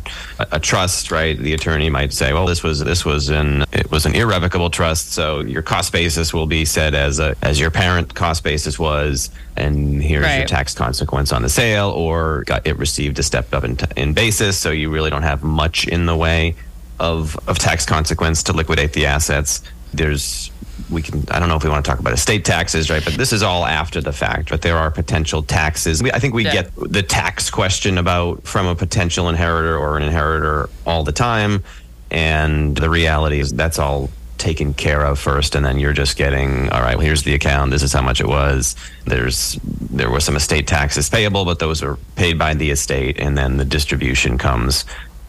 [0.51, 1.38] a trust, right?
[1.38, 5.13] The attorney might say, well, this was this was an it was an irrevocable trust,
[5.13, 9.31] so your cost basis will be set as a as your parent cost basis was,
[9.55, 10.38] and here's right.
[10.38, 14.13] your tax consequence on the sale, or got, it received a step up in, in
[14.13, 16.55] basis, so you really don't have much in the way
[16.99, 19.63] of of tax consequence to liquidate the assets.
[19.93, 20.51] There's
[20.90, 23.13] we can i don't know if we want to talk about estate taxes right but
[23.13, 26.02] this is all after the fact but there are potential taxes.
[26.02, 26.54] I think we yeah.
[26.54, 31.63] get the tax question about from a potential inheritor or an inheritor all the time
[32.12, 36.70] and the reality is that's all taken care of first and then you're just getting
[36.70, 38.76] all right well, here's the account this is how much it was.
[39.06, 43.38] There's there was some estate taxes payable but those are paid by the estate and
[43.38, 44.86] then the distribution comes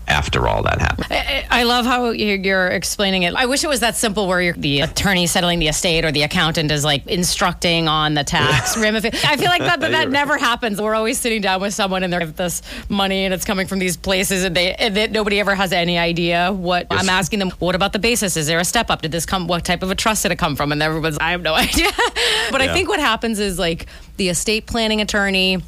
[0.08, 1.06] after all that happened.
[1.10, 3.34] I, I love how you're explaining it.
[3.34, 6.70] I wish it was that simple where the attorney settling the estate or the accountant
[6.70, 9.24] is like instructing on the tax ramifications.
[9.24, 10.80] I feel like that, that, that never happens.
[10.80, 13.96] We're always sitting down with someone and they're this money and it's coming from these
[13.96, 17.00] places and they, and they nobody ever has any idea what yes.
[17.02, 17.50] I'm asking them.
[17.58, 18.36] What about the basis?
[18.36, 19.02] Is there a step up?
[19.02, 19.46] Did this come?
[19.46, 20.72] What type of a trust did it come from?
[20.72, 21.90] And everyone's, I have no idea.
[22.50, 22.70] but yeah.
[22.70, 25.62] I think what happens is like the estate planning attorney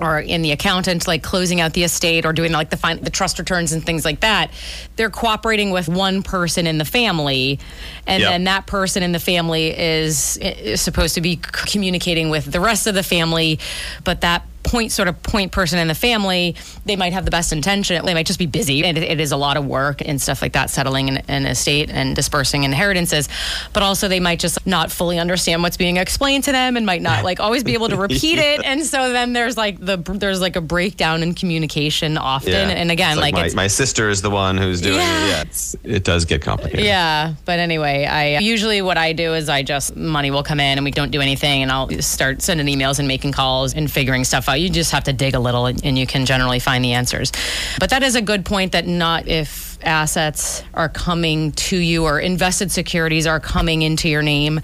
[0.00, 3.10] or in the accountant like closing out the estate or doing like the fin- the
[3.10, 4.50] trust returns and things like that
[4.96, 7.58] they're cooperating with one person in the family
[8.06, 8.30] and yep.
[8.30, 12.86] then that person in the family is, is supposed to be communicating with the rest
[12.86, 13.58] of the family
[14.04, 17.52] but that point sort of point person in the family, they might have the best
[17.52, 18.04] intention.
[18.04, 18.84] They might just be busy.
[18.84, 21.46] And it, it is a lot of work and stuff like that, settling an, an,
[21.46, 23.28] estate and dispersing inheritances.
[23.72, 27.02] But also, they might just not fully understand what's being explained to them and might
[27.02, 28.54] not like always be able to repeat yeah.
[28.54, 28.64] it.
[28.64, 32.52] And so then there's like the there's like a breakdown in communication often.
[32.52, 32.68] Yeah.
[32.68, 35.42] And again, like, like my, my, sister is the one who's doing yeah.
[35.42, 35.74] it.
[35.82, 36.84] Yeah, it does get complicated.
[36.84, 40.78] Yeah, but anyway, I usually what I do is I just money will come in
[40.78, 44.24] and we don't do anything, and I'll start sending emails and making calls and figuring
[44.24, 46.92] stuff out you just have to dig a little and you can generally find the
[46.92, 47.32] answers.
[47.78, 52.18] But that is a good point that not if assets are coming to you or
[52.20, 54.60] invested securities are coming into your name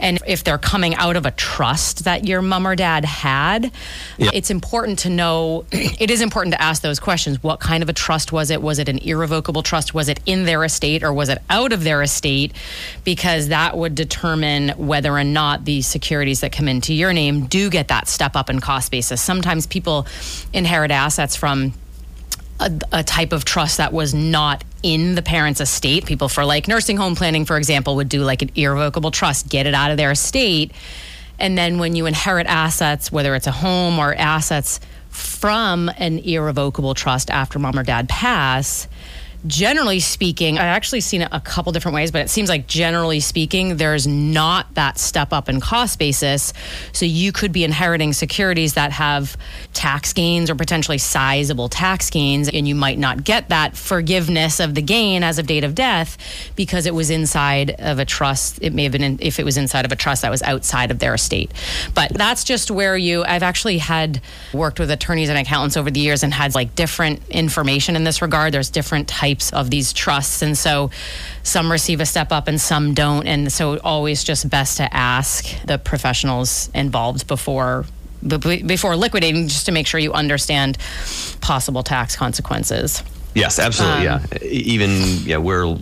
[0.00, 3.72] And if they're coming out of a trust that your mom or dad had,
[4.16, 4.32] yep.
[4.32, 7.42] it's important to know, it is important to ask those questions.
[7.42, 8.62] What kind of a trust was it?
[8.62, 9.94] Was it an irrevocable trust?
[9.94, 12.52] Was it in their estate or was it out of their estate?
[13.04, 17.70] Because that would determine whether or not the securities that come into your name do
[17.70, 19.20] get that step up in cost basis.
[19.20, 20.06] Sometimes people
[20.52, 21.72] inherit assets from
[22.60, 26.06] a, a, type of trust that was not in the parent's estate.
[26.06, 29.66] People for like nursing home planning, for example, would do like an irrevocable trust, get
[29.66, 30.72] it out of their estate.
[31.38, 36.94] And then when you inherit assets, whether it's a home or assets from an irrevocable
[36.94, 38.88] trust after mom or dad pass,
[39.46, 43.20] generally speaking, I've actually seen it a couple different ways, but it seems like generally
[43.20, 46.52] speaking, there's not that step up in cost basis.
[46.92, 49.36] So you could be inheriting securities that have
[49.74, 54.74] tax gains or potentially sizable tax gains, and you might not get that forgiveness of
[54.74, 56.18] the gain as of date of death
[56.56, 58.58] because it was inside of a trust.
[58.60, 60.90] It may have been in, if it was inside of a trust that was outside
[60.90, 61.52] of their estate.
[61.94, 64.20] But that's just where you, I've actually had
[64.52, 68.20] worked with attorneys and accountants over the years and had like different information in this
[68.20, 68.52] regard.
[68.52, 70.42] There's different types types of these trusts.
[70.42, 70.90] And so
[71.42, 73.26] some receive a step up and some don't.
[73.26, 77.84] And so always just best to ask the professionals involved before
[78.20, 80.76] before liquidating just to make sure you understand
[81.40, 83.04] possible tax consequences.
[83.32, 84.08] Yes, absolutely.
[84.08, 84.38] Um, yeah.
[84.42, 84.90] Even
[85.24, 85.78] yeah, we're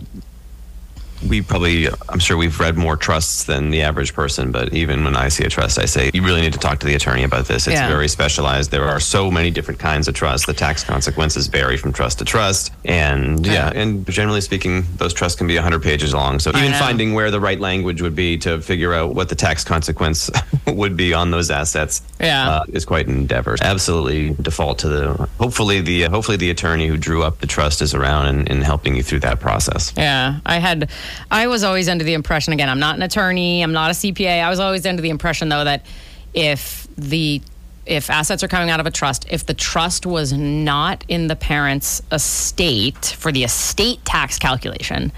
[1.27, 5.15] we probably i'm sure we've read more trusts than the average person but even when
[5.15, 7.45] i see a trust i say you really need to talk to the attorney about
[7.45, 7.67] this.
[7.67, 7.87] It's yeah.
[7.87, 8.71] very specialized.
[8.71, 10.47] There are so many different kinds of trusts.
[10.47, 12.71] The tax consequences vary from trust to trust.
[12.85, 16.39] And yeah, yeah and generally speaking those trusts can be 100 pages long.
[16.39, 19.63] So even finding where the right language would be to figure out what the tax
[19.63, 20.29] consequence
[20.67, 22.49] would be on those assets yeah.
[22.49, 26.97] Uh, is quite an endeavor absolutely default to the hopefully the hopefully the attorney who
[26.97, 29.93] drew up the trust is around and, and helping you through that process.
[29.95, 30.39] Yeah.
[30.45, 30.89] I had
[31.29, 34.43] I was always under the impression, again, I'm not an attorney, I'm not a CPA.
[34.43, 35.85] I was always under the impression, though, that
[36.33, 37.41] if the
[37.85, 41.35] if assets are coming out of a trust, if the trust was not in the
[41.37, 45.11] parent's estate for the estate tax calculation,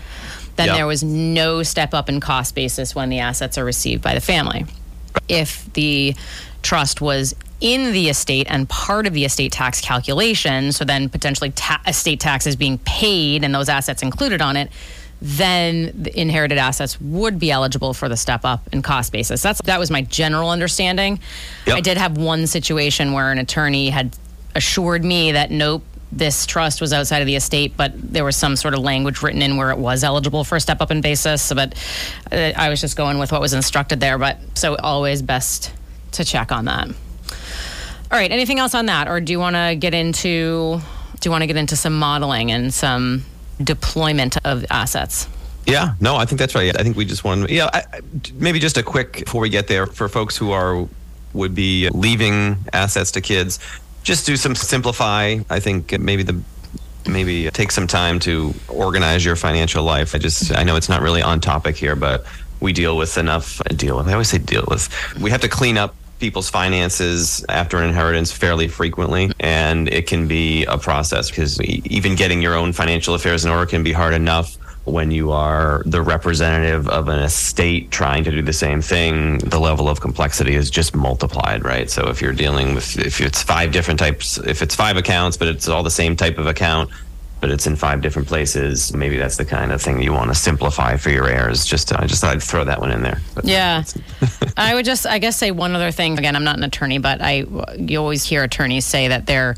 [0.55, 0.75] then yep.
[0.75, 4.21] there was no step up in cost basis when the assets are received by the
[4.21, 4.65] family.
[5.27, 6.15] If the
[6.61, 11.51] trust was in the estate and part of the estate tax calculation, so then potentially
[11.51, 14.71] ta- estate tax is being paid and those assets included on it,
[15.21, 19.41] then the inherited assets would be eligible for the step up in cost basis.
[19.41, 21.19] That's that was my general understanding.
[21.67, 21.77] Yep.
[21.77, 24.15] I did have one situation where an attorney had
[24.55, 28.55] assured me that nope, this trust was outside of the estate, but there was some
[28.55, 31.51] sort of language written in where it was eligible for a step up in basis.
[31.53, 31.75] But
[32.31, 34.17] uh, I was just going with what was instructed there.
[34.17, 35.73] But so always best
[36.13, 36.87] to check on that.
[36.87, 38.31] All right.
[38.31, 40.79] Anything else on that, or do you want to get into?
[41.19, 43.25] Do you want to get into some modeling and some
[43.63, 45.27] deployment of assets.
[45.65, 46.77] Yeah, no, I think that's right.
[46.77, 47.83] I think we just want, yeah, I,
[48.33, 50.87] maybe just a quick before we get there for folks who are
[51.33, 53.59] would be leaving assets to kids.
[54.01, 55.37] Just do some simplify.
[55.49, 56.41] I think maybe the
[57.07, 60.15] maybe take some time to organize your financial life.
[60.15, 62.25] I just I know it's not really on topic here, but
[62.59, 63.61] we deal with enough.
[63.75, 64.07] Deal with.
[64.07, 64.89] I always say deal with.
[65.19, 70.27] We have to clean up people's finances after an inheritance fairly frequently, and it can
[70.27, 74.13] be a process because even getting your own financial affairs in order can be hard
[74.13, 79.37] enough when you are the representative of an estate trying to do the same thing,
[79.39, 81.89] the level of complexity is just multiplied, right?
[81.89, 85.47] So if you're dealing with, if it's five different types, if it's five accounts, but
[85.47, 86.89] it's all the same type of account,
[87.39, 88.93] but it's in five different places.
[88.93, 91.65] Maybe that's the kind of thing you want to simplify for your heirs.
[91.65, 93.21] Just, I just thought I'd throw that one in there.
[93.35, 93.83] But yeah,
[94.57, 96.17] I would just, I guess, say one other thing.
[96.17, 97.45] Again, I'm not an attorney, but I,
[97.77, 99.55] you always hear attorneys say that they're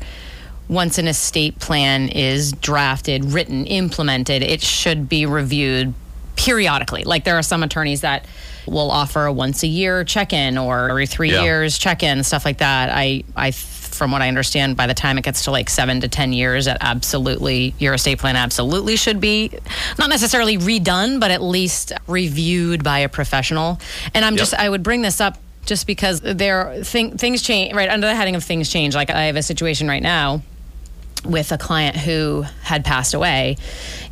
[0.68, 5.92] once an estate plan is drafted, written, implemented, it should be reviewed
[6.36, 7.04] periodically.
[7.04, 8.24] Like there are some attorneys that
[8.66, 11.42] will offer a once a year check in or every three yeah.
[11.42, 12.90] years check in, stuff like that.
[12.90, 13.50] I, I
[13.94, 16.64] from what I understand, by the time it gets to like seven to 10 years,
[16.64, 19.50] that absolutely, your estate plan absolutely should be
[19.98, 23.80] not necessarily redone, but at least reviewed by a professional.
[24.14, 24.40] And I'm yep.
[24.40, 27.88] just, I would bring this up just because there thing, things change, right?
[27.88, 28.94] Under the heading of things change.
[28.94, 30.42] Like I have a situation right now
[31.24, 33.56] with a client who had passed away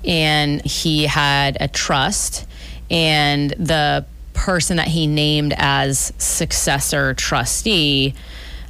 [0.04, 2.46] and he had a trust
[2.90, 8.14] and the person that he named as successor trustee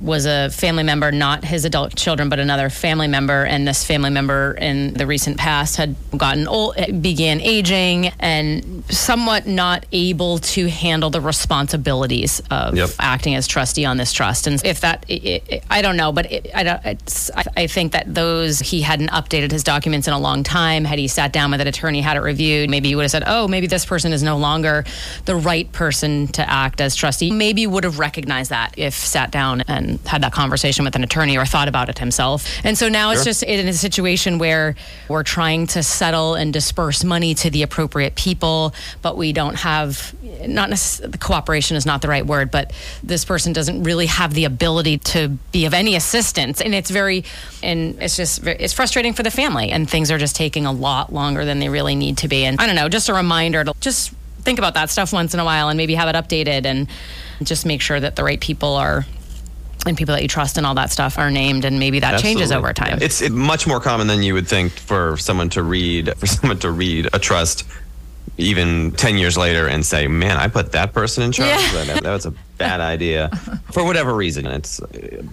[0.01, 3.45] was a family member, not his adult children, but another family member.
[3.45, 8.85] And this family member in the recent past had gotten old, eh, began aging, and
[8.89, 12.91] somewhat not able to handle the responsibilities of yep.
[12.99, 14.47] acting as trustee on this trust.
[14.47, 17.93] And if that, it, it, I don't know, but it, I, don't, I, I think
[17.93, 20.85] that those, he hadn't updated his documents in a long time.
[20.85, 23.25] Had he sat down with an attorney, had it reviewed, maybe he would have said,
[23.27, 24.85] oh, maybe this person is no longer
[25.25, 27.31] the right person to act as trustee.
[27.31, 31.37] Maybe would have recognized that if sat down and had that conversation with an attorney
[31.37, 32.47] or thought about it himself.
[32.65, 33.15] And so now sure.
[33.15, 34.77] it's just in a situation where
[35.09, 40.15] we're trying to settle and disperse money to the appropriate people, but we don't have,
[40.47, 42.73] not necessarily, cooperation is not the right word, but
[43.03, 46.61] this person doesn't really have the ability to be of any assistance.
[46.61, 47.25] And it's very,
[47.63, 49.71] and it's just, it's frustrating for the family.
[49.71, 52.45] And things are just taking a lot longer than they really need to be.
[52.45, 54.13] And I don't know, just a reminder to just
[54.43, 56.89] think about that stuff once in a while and maybe have it updated and
[57.43, 59.05] just make sure that the right people are
[59.87, 62.41] and people that you trust and all that stuff are named and maybe that Absolutely.
[62.41, 62.99] changes over time.
[63.01, 66.71] It's much more common than you would think for someone to read for someone to
[66.71, 67.65] read a trust
[68.37, 71.49] even 10 years later and say, man, I put that person in charge.
[71.49, 71.85] Yeah.
[71.85, 73.29] That, that, was a bad idea
[73.73, 74.47] for whatever reason.
[74.47, 74.81] It's,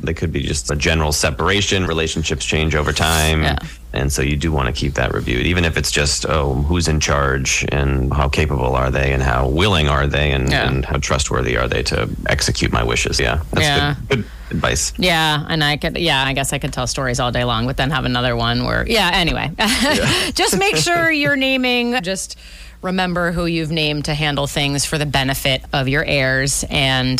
[0.01, 1.85] they could be just a general separation.
[1.85, 3.43] Relationships change over time.
[3.43, 3.59] Yeah.
[3.93, 6.87] And so you do want to keep that reviewed, even if it's just, oh, who's
[6.87, 10.67] in charge and how capable are they and how willing are they and, yeah.
[10.67, 13.19] and how trustworthy are they to execute my wishes.
[13.19, 13.43] Yeah.
[13.51, 13.95] That's yeah.
[14.07, 14.93] Good, good advice.
[14.97, 17.77] Yeah, and I could, yeah, I guess I could tell stories all day long, but
[17.77, 19.11] then have another one where, yeah.
[19.13, 20.31] Anyway, yeah.
[20.31, 22.37] just make sure you're naming just
[22.81, 27.16] remember who you've named to handle things for the benefit of your heirs and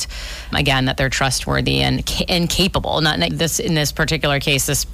[0.53, 4.85] again that they're trustworthy and and capable not this in this particular case this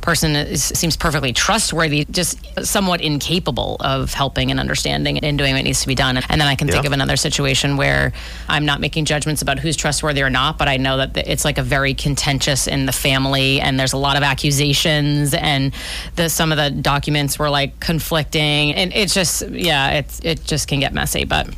[0.00, 5.64] person is, seems perfectly trustworthy just somewhat incapable of helping and understanding and doing what
[5.64, 6.74] needs to be done and then I can yeah.
[6.74, 8.12] think of another situation where
[8.48, 11.58] I'm not making judgments about who's trustworthy or not but I know that it's like
[11.58, 15.74] a very contentious in the family and there's a lot of accusations and
[16.14, 20.68] the some of the documents were like conflicting and it's just yeah it's it just
[20.68, 21.24] can get messy.
[21.24, 21.48] But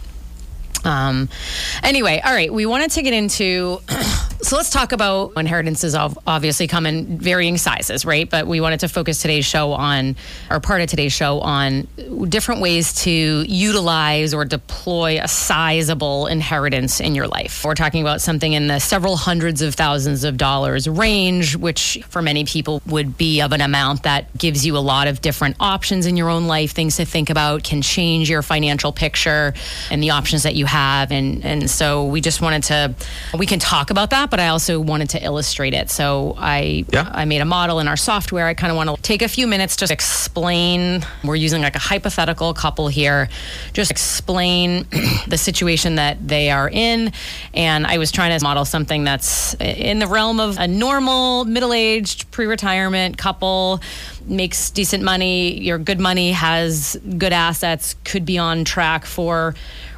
[0.84, 1.28] um,
[1.82, 3.80] anyway, all right, we wanted to get into.
[4.42, 5.94] so let's talk about inheritances.
[5.94, 8.28] Obviously, come in varying sizes, right?
[8.28, 10.16] But we wanted to focus today's show on,
[10.50, 11.88] or part of today's show on,
[12.28, 17.64] different ways to utilize or deploy a sizable inheritance in your life.
[17.64, 22.22] We're talking about something in the several hundreds of thousands of dollars range, which for
[22.22, 26.06] many people would be of an amount that gives you a lot of different options
[26.06, 29.54] in your own life, things to think about, can change your financial picture
[29.90, 31.10] and the options that you have.
[31.10, 32.94] And, and so we just wanted to,
[33.36, 35.90] we can talk about that, but I also wanted to illustrate it.
[35.90, 37.10] So I, yeah.
[37.12, 38.46] I made a model in our software.
[38.46, 41.04] I kind of want to take a few minutes to explain.
[41.24, 43.28] We're using like a hypothetical couple here,
[43.72, 44.86] just explain
[45.26, 47.12] the situation that they are in.
[47.54, 51.72] And I was trying to model something that's in the realm of a normal middle
[51.72, 53.80] aged pre retirement couple
[54.26, 59.54] makes decent money, your good money has good assets, could be on track for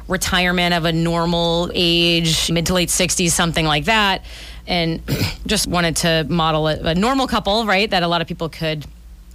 [0.07, 4.23] retirement of a normal age, mid to late 60s, something like that.
[4.67, 5.01] And
[5.45, 7.89] just wanted to model a, a normal couple, right?
[7.89, 8.85] That a lot of people could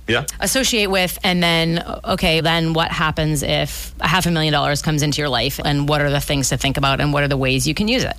[0.09, 0.25] yeah.
[0.41, 5.03] associate with and then okay then what happens if a half a million dollars comes
[5.03, 7.37] into your life and what are the things to think about and what are the
[7.37, 8.15] ways you can use it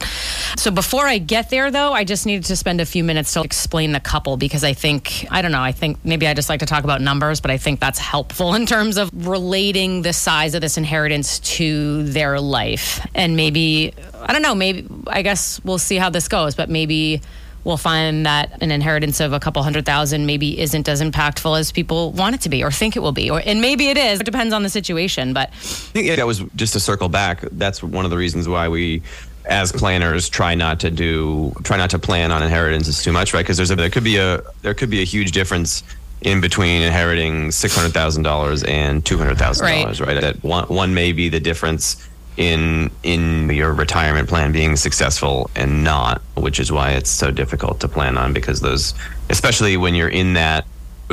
[0.57, 3.41] so before i get there though i just needed to spend a few minutes to
[3.41, 6.59] explain the couple because i think i don't know i think maybe i just like
[6.59, 10.55] to talk about numbers but i think that's helpful in terms of relating the size
[10.55, 15.77] of this inheritance to their life and maybe i don't know maybe i guess we'll
[15.77, 17.21] see how this goes but maybe
[17.67, 21.71] we'll find that an inheritance of a couple hundred thousand maybe isn't as impactful as
[21.71, 23.29] people want it to be or think it will be.
[23.29, 24.21] Or and maybe it is.
[24.21, 25.33] It depends on the situation.
[25.33, 27.41] But I think that was just to circle back.
[27.51, 29.03] That's one of the reasons why we
[29.45, 33.43] as planners try not to do try not to plan on inheritances too much right
[33.43, 35.83] because there's a there could be a there could be a huge difference
[36.19, 39.83] in between inheriting six hundred thousand dollars and two hundred thousand right.
[39.83, 42.05] dollars right that one one may be the difference
[42.37, 47.79] in in your retirement plan being successful and not, which is why it's so difficult
[47.81, 48.93] to plan on because those,
[49.29, 50.65] especially when you're in that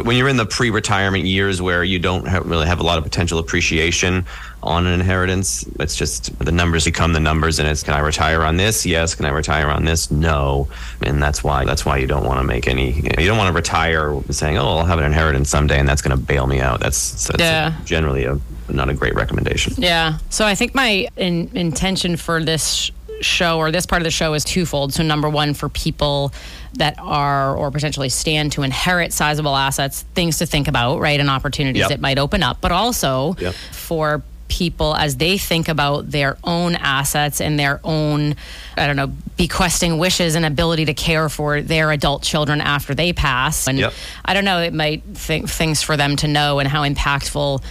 [0.02, 3.04] when you're in the pre-retirement years where you don't have, really have a lot of
[3.04, 4.26] potential appreciation
[4.60, 8.42] on an inheritance, it's just the numbers become the numbers, and it's can I retire
[8.42, 8.84] on this?
[8.84, 9.14] Yes.
[9.14, 10.10] Can I retire on this?
[10.10, 10.68] No.
[11.02, 12.92] And that's why that's why you don't want to make any.
[12.92, 16.16] You don't want to retire saying, "Oh, I'll have an inheritance someday," and that's going
[16.18, 16.80] to bail me out.
[16.80, 17.80] That's, that's yeah.
[17.80, 19.74] a, generally a not a great recommendation.
[19.76, 20.18] Yeah.
[20.30, 22.90] So I think my in, intention for this
[23.20, 24.92] show or this part of the show is twofold.
[24.92, 26.32] So number one, for people
[26.74, 31.30] that are or potentially stand to inherit sizable assets, things to think about, right, and
[31.30, 31.88] opportunities yep.
[31.90, 33.54] that might open up, but also yep.
[33.54, 38.36] for people as they think about their own assets and their own,
[38.76, 43.12] I don't know, bequesting wishes and ability to care for their adult children after they
[43.12, 43.66] pass.
[43.66, 43.92] And yep.
[44.24, 47.62] I don't know, it might think things for them to know and how impactful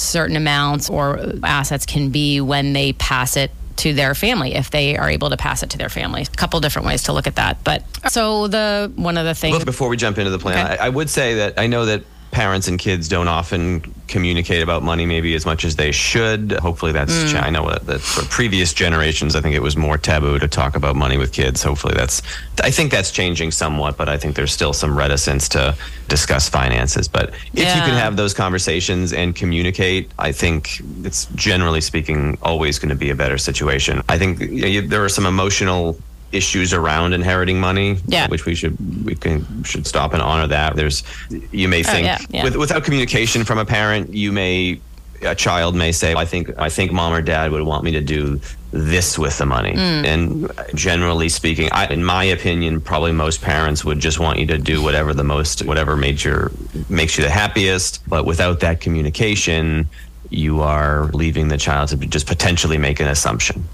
[0.00, 4.96] certain amounts or assets can be when they pass it to their family if they
[4.96, 6.22] are able to pass it to their family.
[6.22, 7.64] A couple different ways to look at that.
[7.64, 10.78] But so the one of the things before we jump into the plan, okay.
[10.78, 14.82] I, I would say that I know that parents and kids don't often communicate about
[14.82, 16.52] money maybe as much as they should.
[16.52, 17.42] Hopefully that's mm.
[17.42, 20.96] I know that for previous generations I think it was more taboo to talk about
[20.96, 21.62] money with kids.
[21.62, 22.22] Hopefully that's
[22.62, 25.76] I think that's changing somewhat, but I think there's still some reticence to
[26.08, 27.08] discuss finances.
[27.08, 27.76] But if yeah.
[27.76, 32.94] you can have those conversations and communicate, I think it's generally speaking always going to
[32.94, 34.02] be a better situation.
[34.08, 35.98] I think you know, there are some emotional
[36.32, 38.28] issues around inheriting money, yeah.
[38.28, 40.76] which we should we can should stop and honor that.
[40.76, 41.02] There's
[41.50, 42.44] you may oh, think oh, yeah, yeah.
[42.44, 44.80] With, without communication from a parent, you may
[45.22, 48.00] a child may say, "I think I think mom or dad would want me to
[48.00, 50.04] do this with the money." Mm.
[50.04, 54.58] And generally speaking, I, in my opinion, probably most parents would just want you to
[54.58, 56.52] do whatever the most whatever makes your
[56.88, 58.08] makes you the happiest.
[58.08, 59.88] But without that communication,
[60.30, 63.64] you are leaving the child to just potentially make an assumption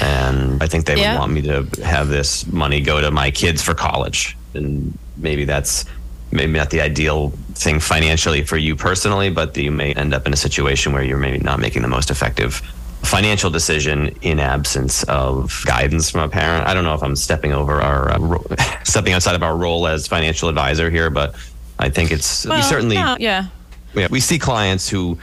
[0.00, 1.12] and I think they yeah.
[1.12, 5.44] would want me to have this money go to my kids for college, and maybe
[5.44, 5.84] that's
[6.32, 10.32] maybe not the ideal thing financially for you personally, but you may end up in
[10.32, 12.54] a situation where you're maybe not making the most effective
[13.02, 16.66] financial decision in absence of guidance from a parent.
[16.66, 18.46] I don't know if I'm stepping over our uh, ro-
[18.84, 21.34] stepping outside of our role as financial advisor here, but
[21.78, 23.46] I think it's well, we certainly no, yeah.
[23.94, 25.18] yeah we see clients who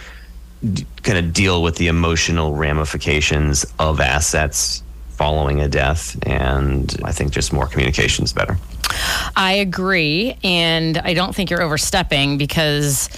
[1.04, 6.18] kind of deal with the emotional ramifications of assets following a death.
[6.28, 8.58] And I think just more communication is better.
[9.36, 10.38] I agree.
[10.44, 13.10] And I don't think you're overstepping because.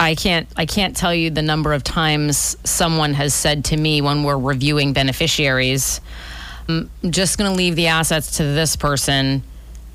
[0.00, 4.00] I can't I can't tell you the number of times someone has said to me
[4.00, 6.00] when we're reviewing beneficiaries,
[6.68, 9.44] I'm just going to leave the assets to this person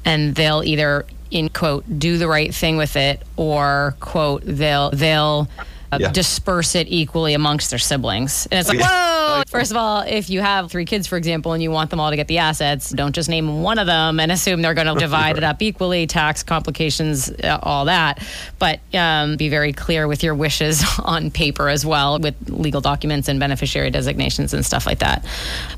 [0.05, 5.49] and they'll either in quote do the right thing with it or quote they'll they'll
[5.97, 6.11] yeah.
[6.11, 8.47] disperse it equally amongst their siblings.
[8.51, 9.43] And it's like, whoa!
[9.47, 12.09] First of all, if you have three kids, for example, and you want them all
[12.09, 14.99] to get the assets, don't just name one of them and assume they're going to
[14.99, 18.25] divide it up equally, tax complications, uh, all that.
[18.59, 23.27] But um, be very clear with your wishes on paper as well, with legal documents
[23.27, 25.25] and beneficiary designations and stuff like that.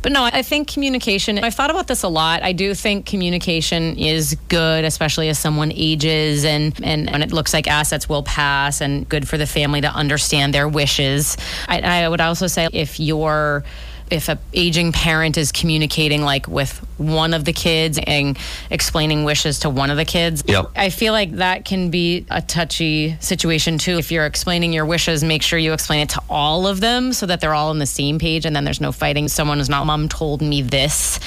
[0.01, 2.43] But no, I think communication, I've thought about this a lot.
[2.43, 7.53] I do think communication is good, especially as someone ages and, and, and it looks
[7.53, 11.37] like assets will pass and good for the family to understand their wishes.
[11.69, 13.63] I, I would also say if you're
[14.11, 18.37] if a aging parent is communicating like with one of the kids and
[18.69, 20.65] explaining wishes to one of the kids yep.
[20.75, 25.23] i feel like that can be a touchy situation too if you're explaining your wishes
[25.23, 27.85] make sure you explain it to all of them so that they're all on the
[27.85, 31.19] same page and then there's no fighting someone is not mom told me this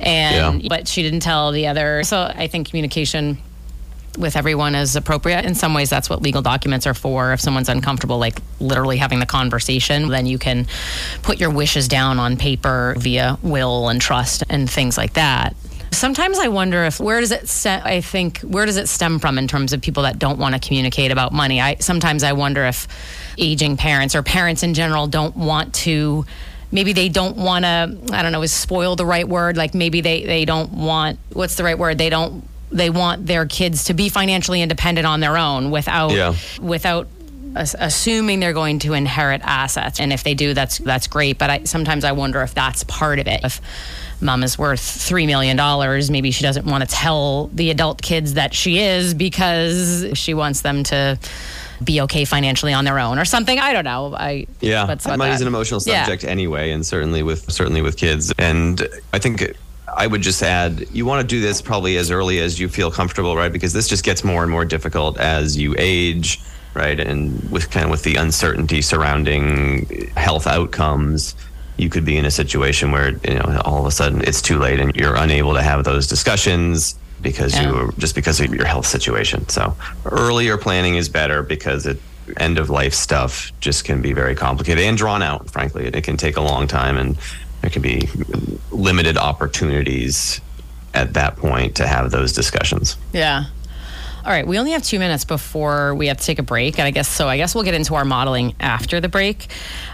[0.00, 0.68] and yeah.
[0.68, 3.38] but she didn't tell the other so i think communication
[4.18, 5.44] with everyone as appropriate.
[5.44, 7.32] In some ways, that's what legal documents are for.
[7.32, 10.66] If someone's uncomfortable, like literally having the conversation, then you can
[11.22, 15.56] put your wishes down on paper via will and trust and things like that.
[15.92, 19.38] Sometimes I wonder if where does it set, I think where does it stem from
[19.38, 21.60] in terms of people that don't want to communicate about money.
[21.60, 22.88] I sometimes I wonder if
[23.38, 26.26] aging parents or parents in general don't want to
[26.72, 30.00] maybe they don't want to I don't know is spoil the right word like maybe
[30.00, 32.42] they they don't want what's the right word they don't
[32.74, 36.34] they want their kids to be financially independent on their own without yeah.
[36.60, 37.08] without
[37.56, 41.64] assuming they're going to inherit assets and if they do that's that's great but I,
[41.64, 43.60] sometimes i wonder if that's part of it if
[44.20, 45.56] mom is worth $3 million
[46.10, 50.62] maybe she doesn't want to tell the adult kids that she is because she wants
[50.62, 51.16] them to
[51.82, 53.58] be okay financially on their own or something.
[53.58, 54.14] I don't know.
[54.14, 56.30] I yeah, money's an emotional subject yeah.
[56.30, 58.32] anyway, and certainly with certainly with kids.
[58.38, 59.56] And I think
[59.92, 62.90] I would just add you want to do this probably as early as you feel
[62.90, 63.52] comfortable, right?
[63.52, 66.40] Because this just gets more and more difficult as you age,
[66.74, 66.98] right?
[66.98, 71.34] And with kind of with the uncertainty surrounding health outcomes,
[71.76, 74.58] you could be in a situation where you know all of a sudden it's too
[74.58, 77.70] late and you're unable to have those discussions because yeah.
[77.70, 79.48] you just because of your health situation.
[79.48, 81.98] So earlier planning is better because it
[82.38, 85.50] end of life stuff just can be very complicated and drawn out.
[85.50, 87.18] Frankly, it, it can take a long time and
[87.64, 88.06] there can be
[88.70, 90.42] limited opportunities
[90.92, 92.98] at that point to have those discussions.
[93.14, 93.46] Yeah.
[94.24, 96.86] All right, we only have two minutes before we have to take a break, and
[96.86, 97.28] I guess so.
[97.28, 99.48] I guess we'll get into our modeling after the break.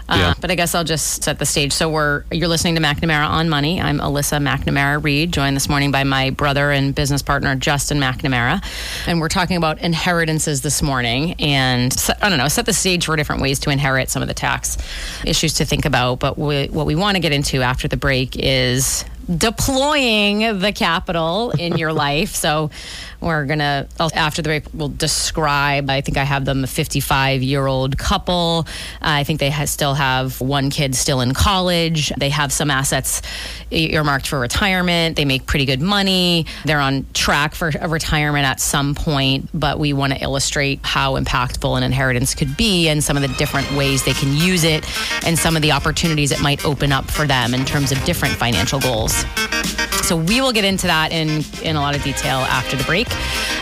[0.07, 0.33] Uh, yeah.
[0.39, 1.73] But I guess I'll just set the stage.
[1.73, 3.81] So we're you're listening to McNamara on Money.
[3.81, 8.63] I'm Alyssa McNamara Reed, joined this morning by my brother and business partner Justin McNamara,
[9.05, 11.33] and we're talking about inheritances this morning.
[11.33, 14.33] And I don't know, set the stage for different ways to inherit some of the
[14.33, 14.77] tax
[15.25, 16.19] issues to think about.
[16.19, 19.03] But we, what we want to get into after the break is
[19.37, 22.35] deploying the capital in your life.
[22.35, 22.69] So
[23.21, 25.89] we're gonna after the break we'll describe.
[25.89, 28.65] I think I have them a 55 year old couple.
[28.95, 32.11] Uh, I think they still have one kid still in college.
[32.17, 33.21] They have some assets
[33.69, 35.15] earmarked for retirement.
[35.15, 36.45] They make pretty good money.
[36.65, 39.49] They're on track for a retirement at some point.
[39.53, 43.29] But we want to illustrate how impactful an inheritance could be and some of the
[43.35, 44.85] different ways they can use it
[45.25, 48.33] and some of the opportunities it might open up for them in terms of different
[48.35, 49.25] financial goals.
[50.03, 53.07] So we will get into that in, in a lot of detail after the break,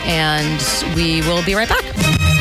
[0.04, 2.39] and we will be right back.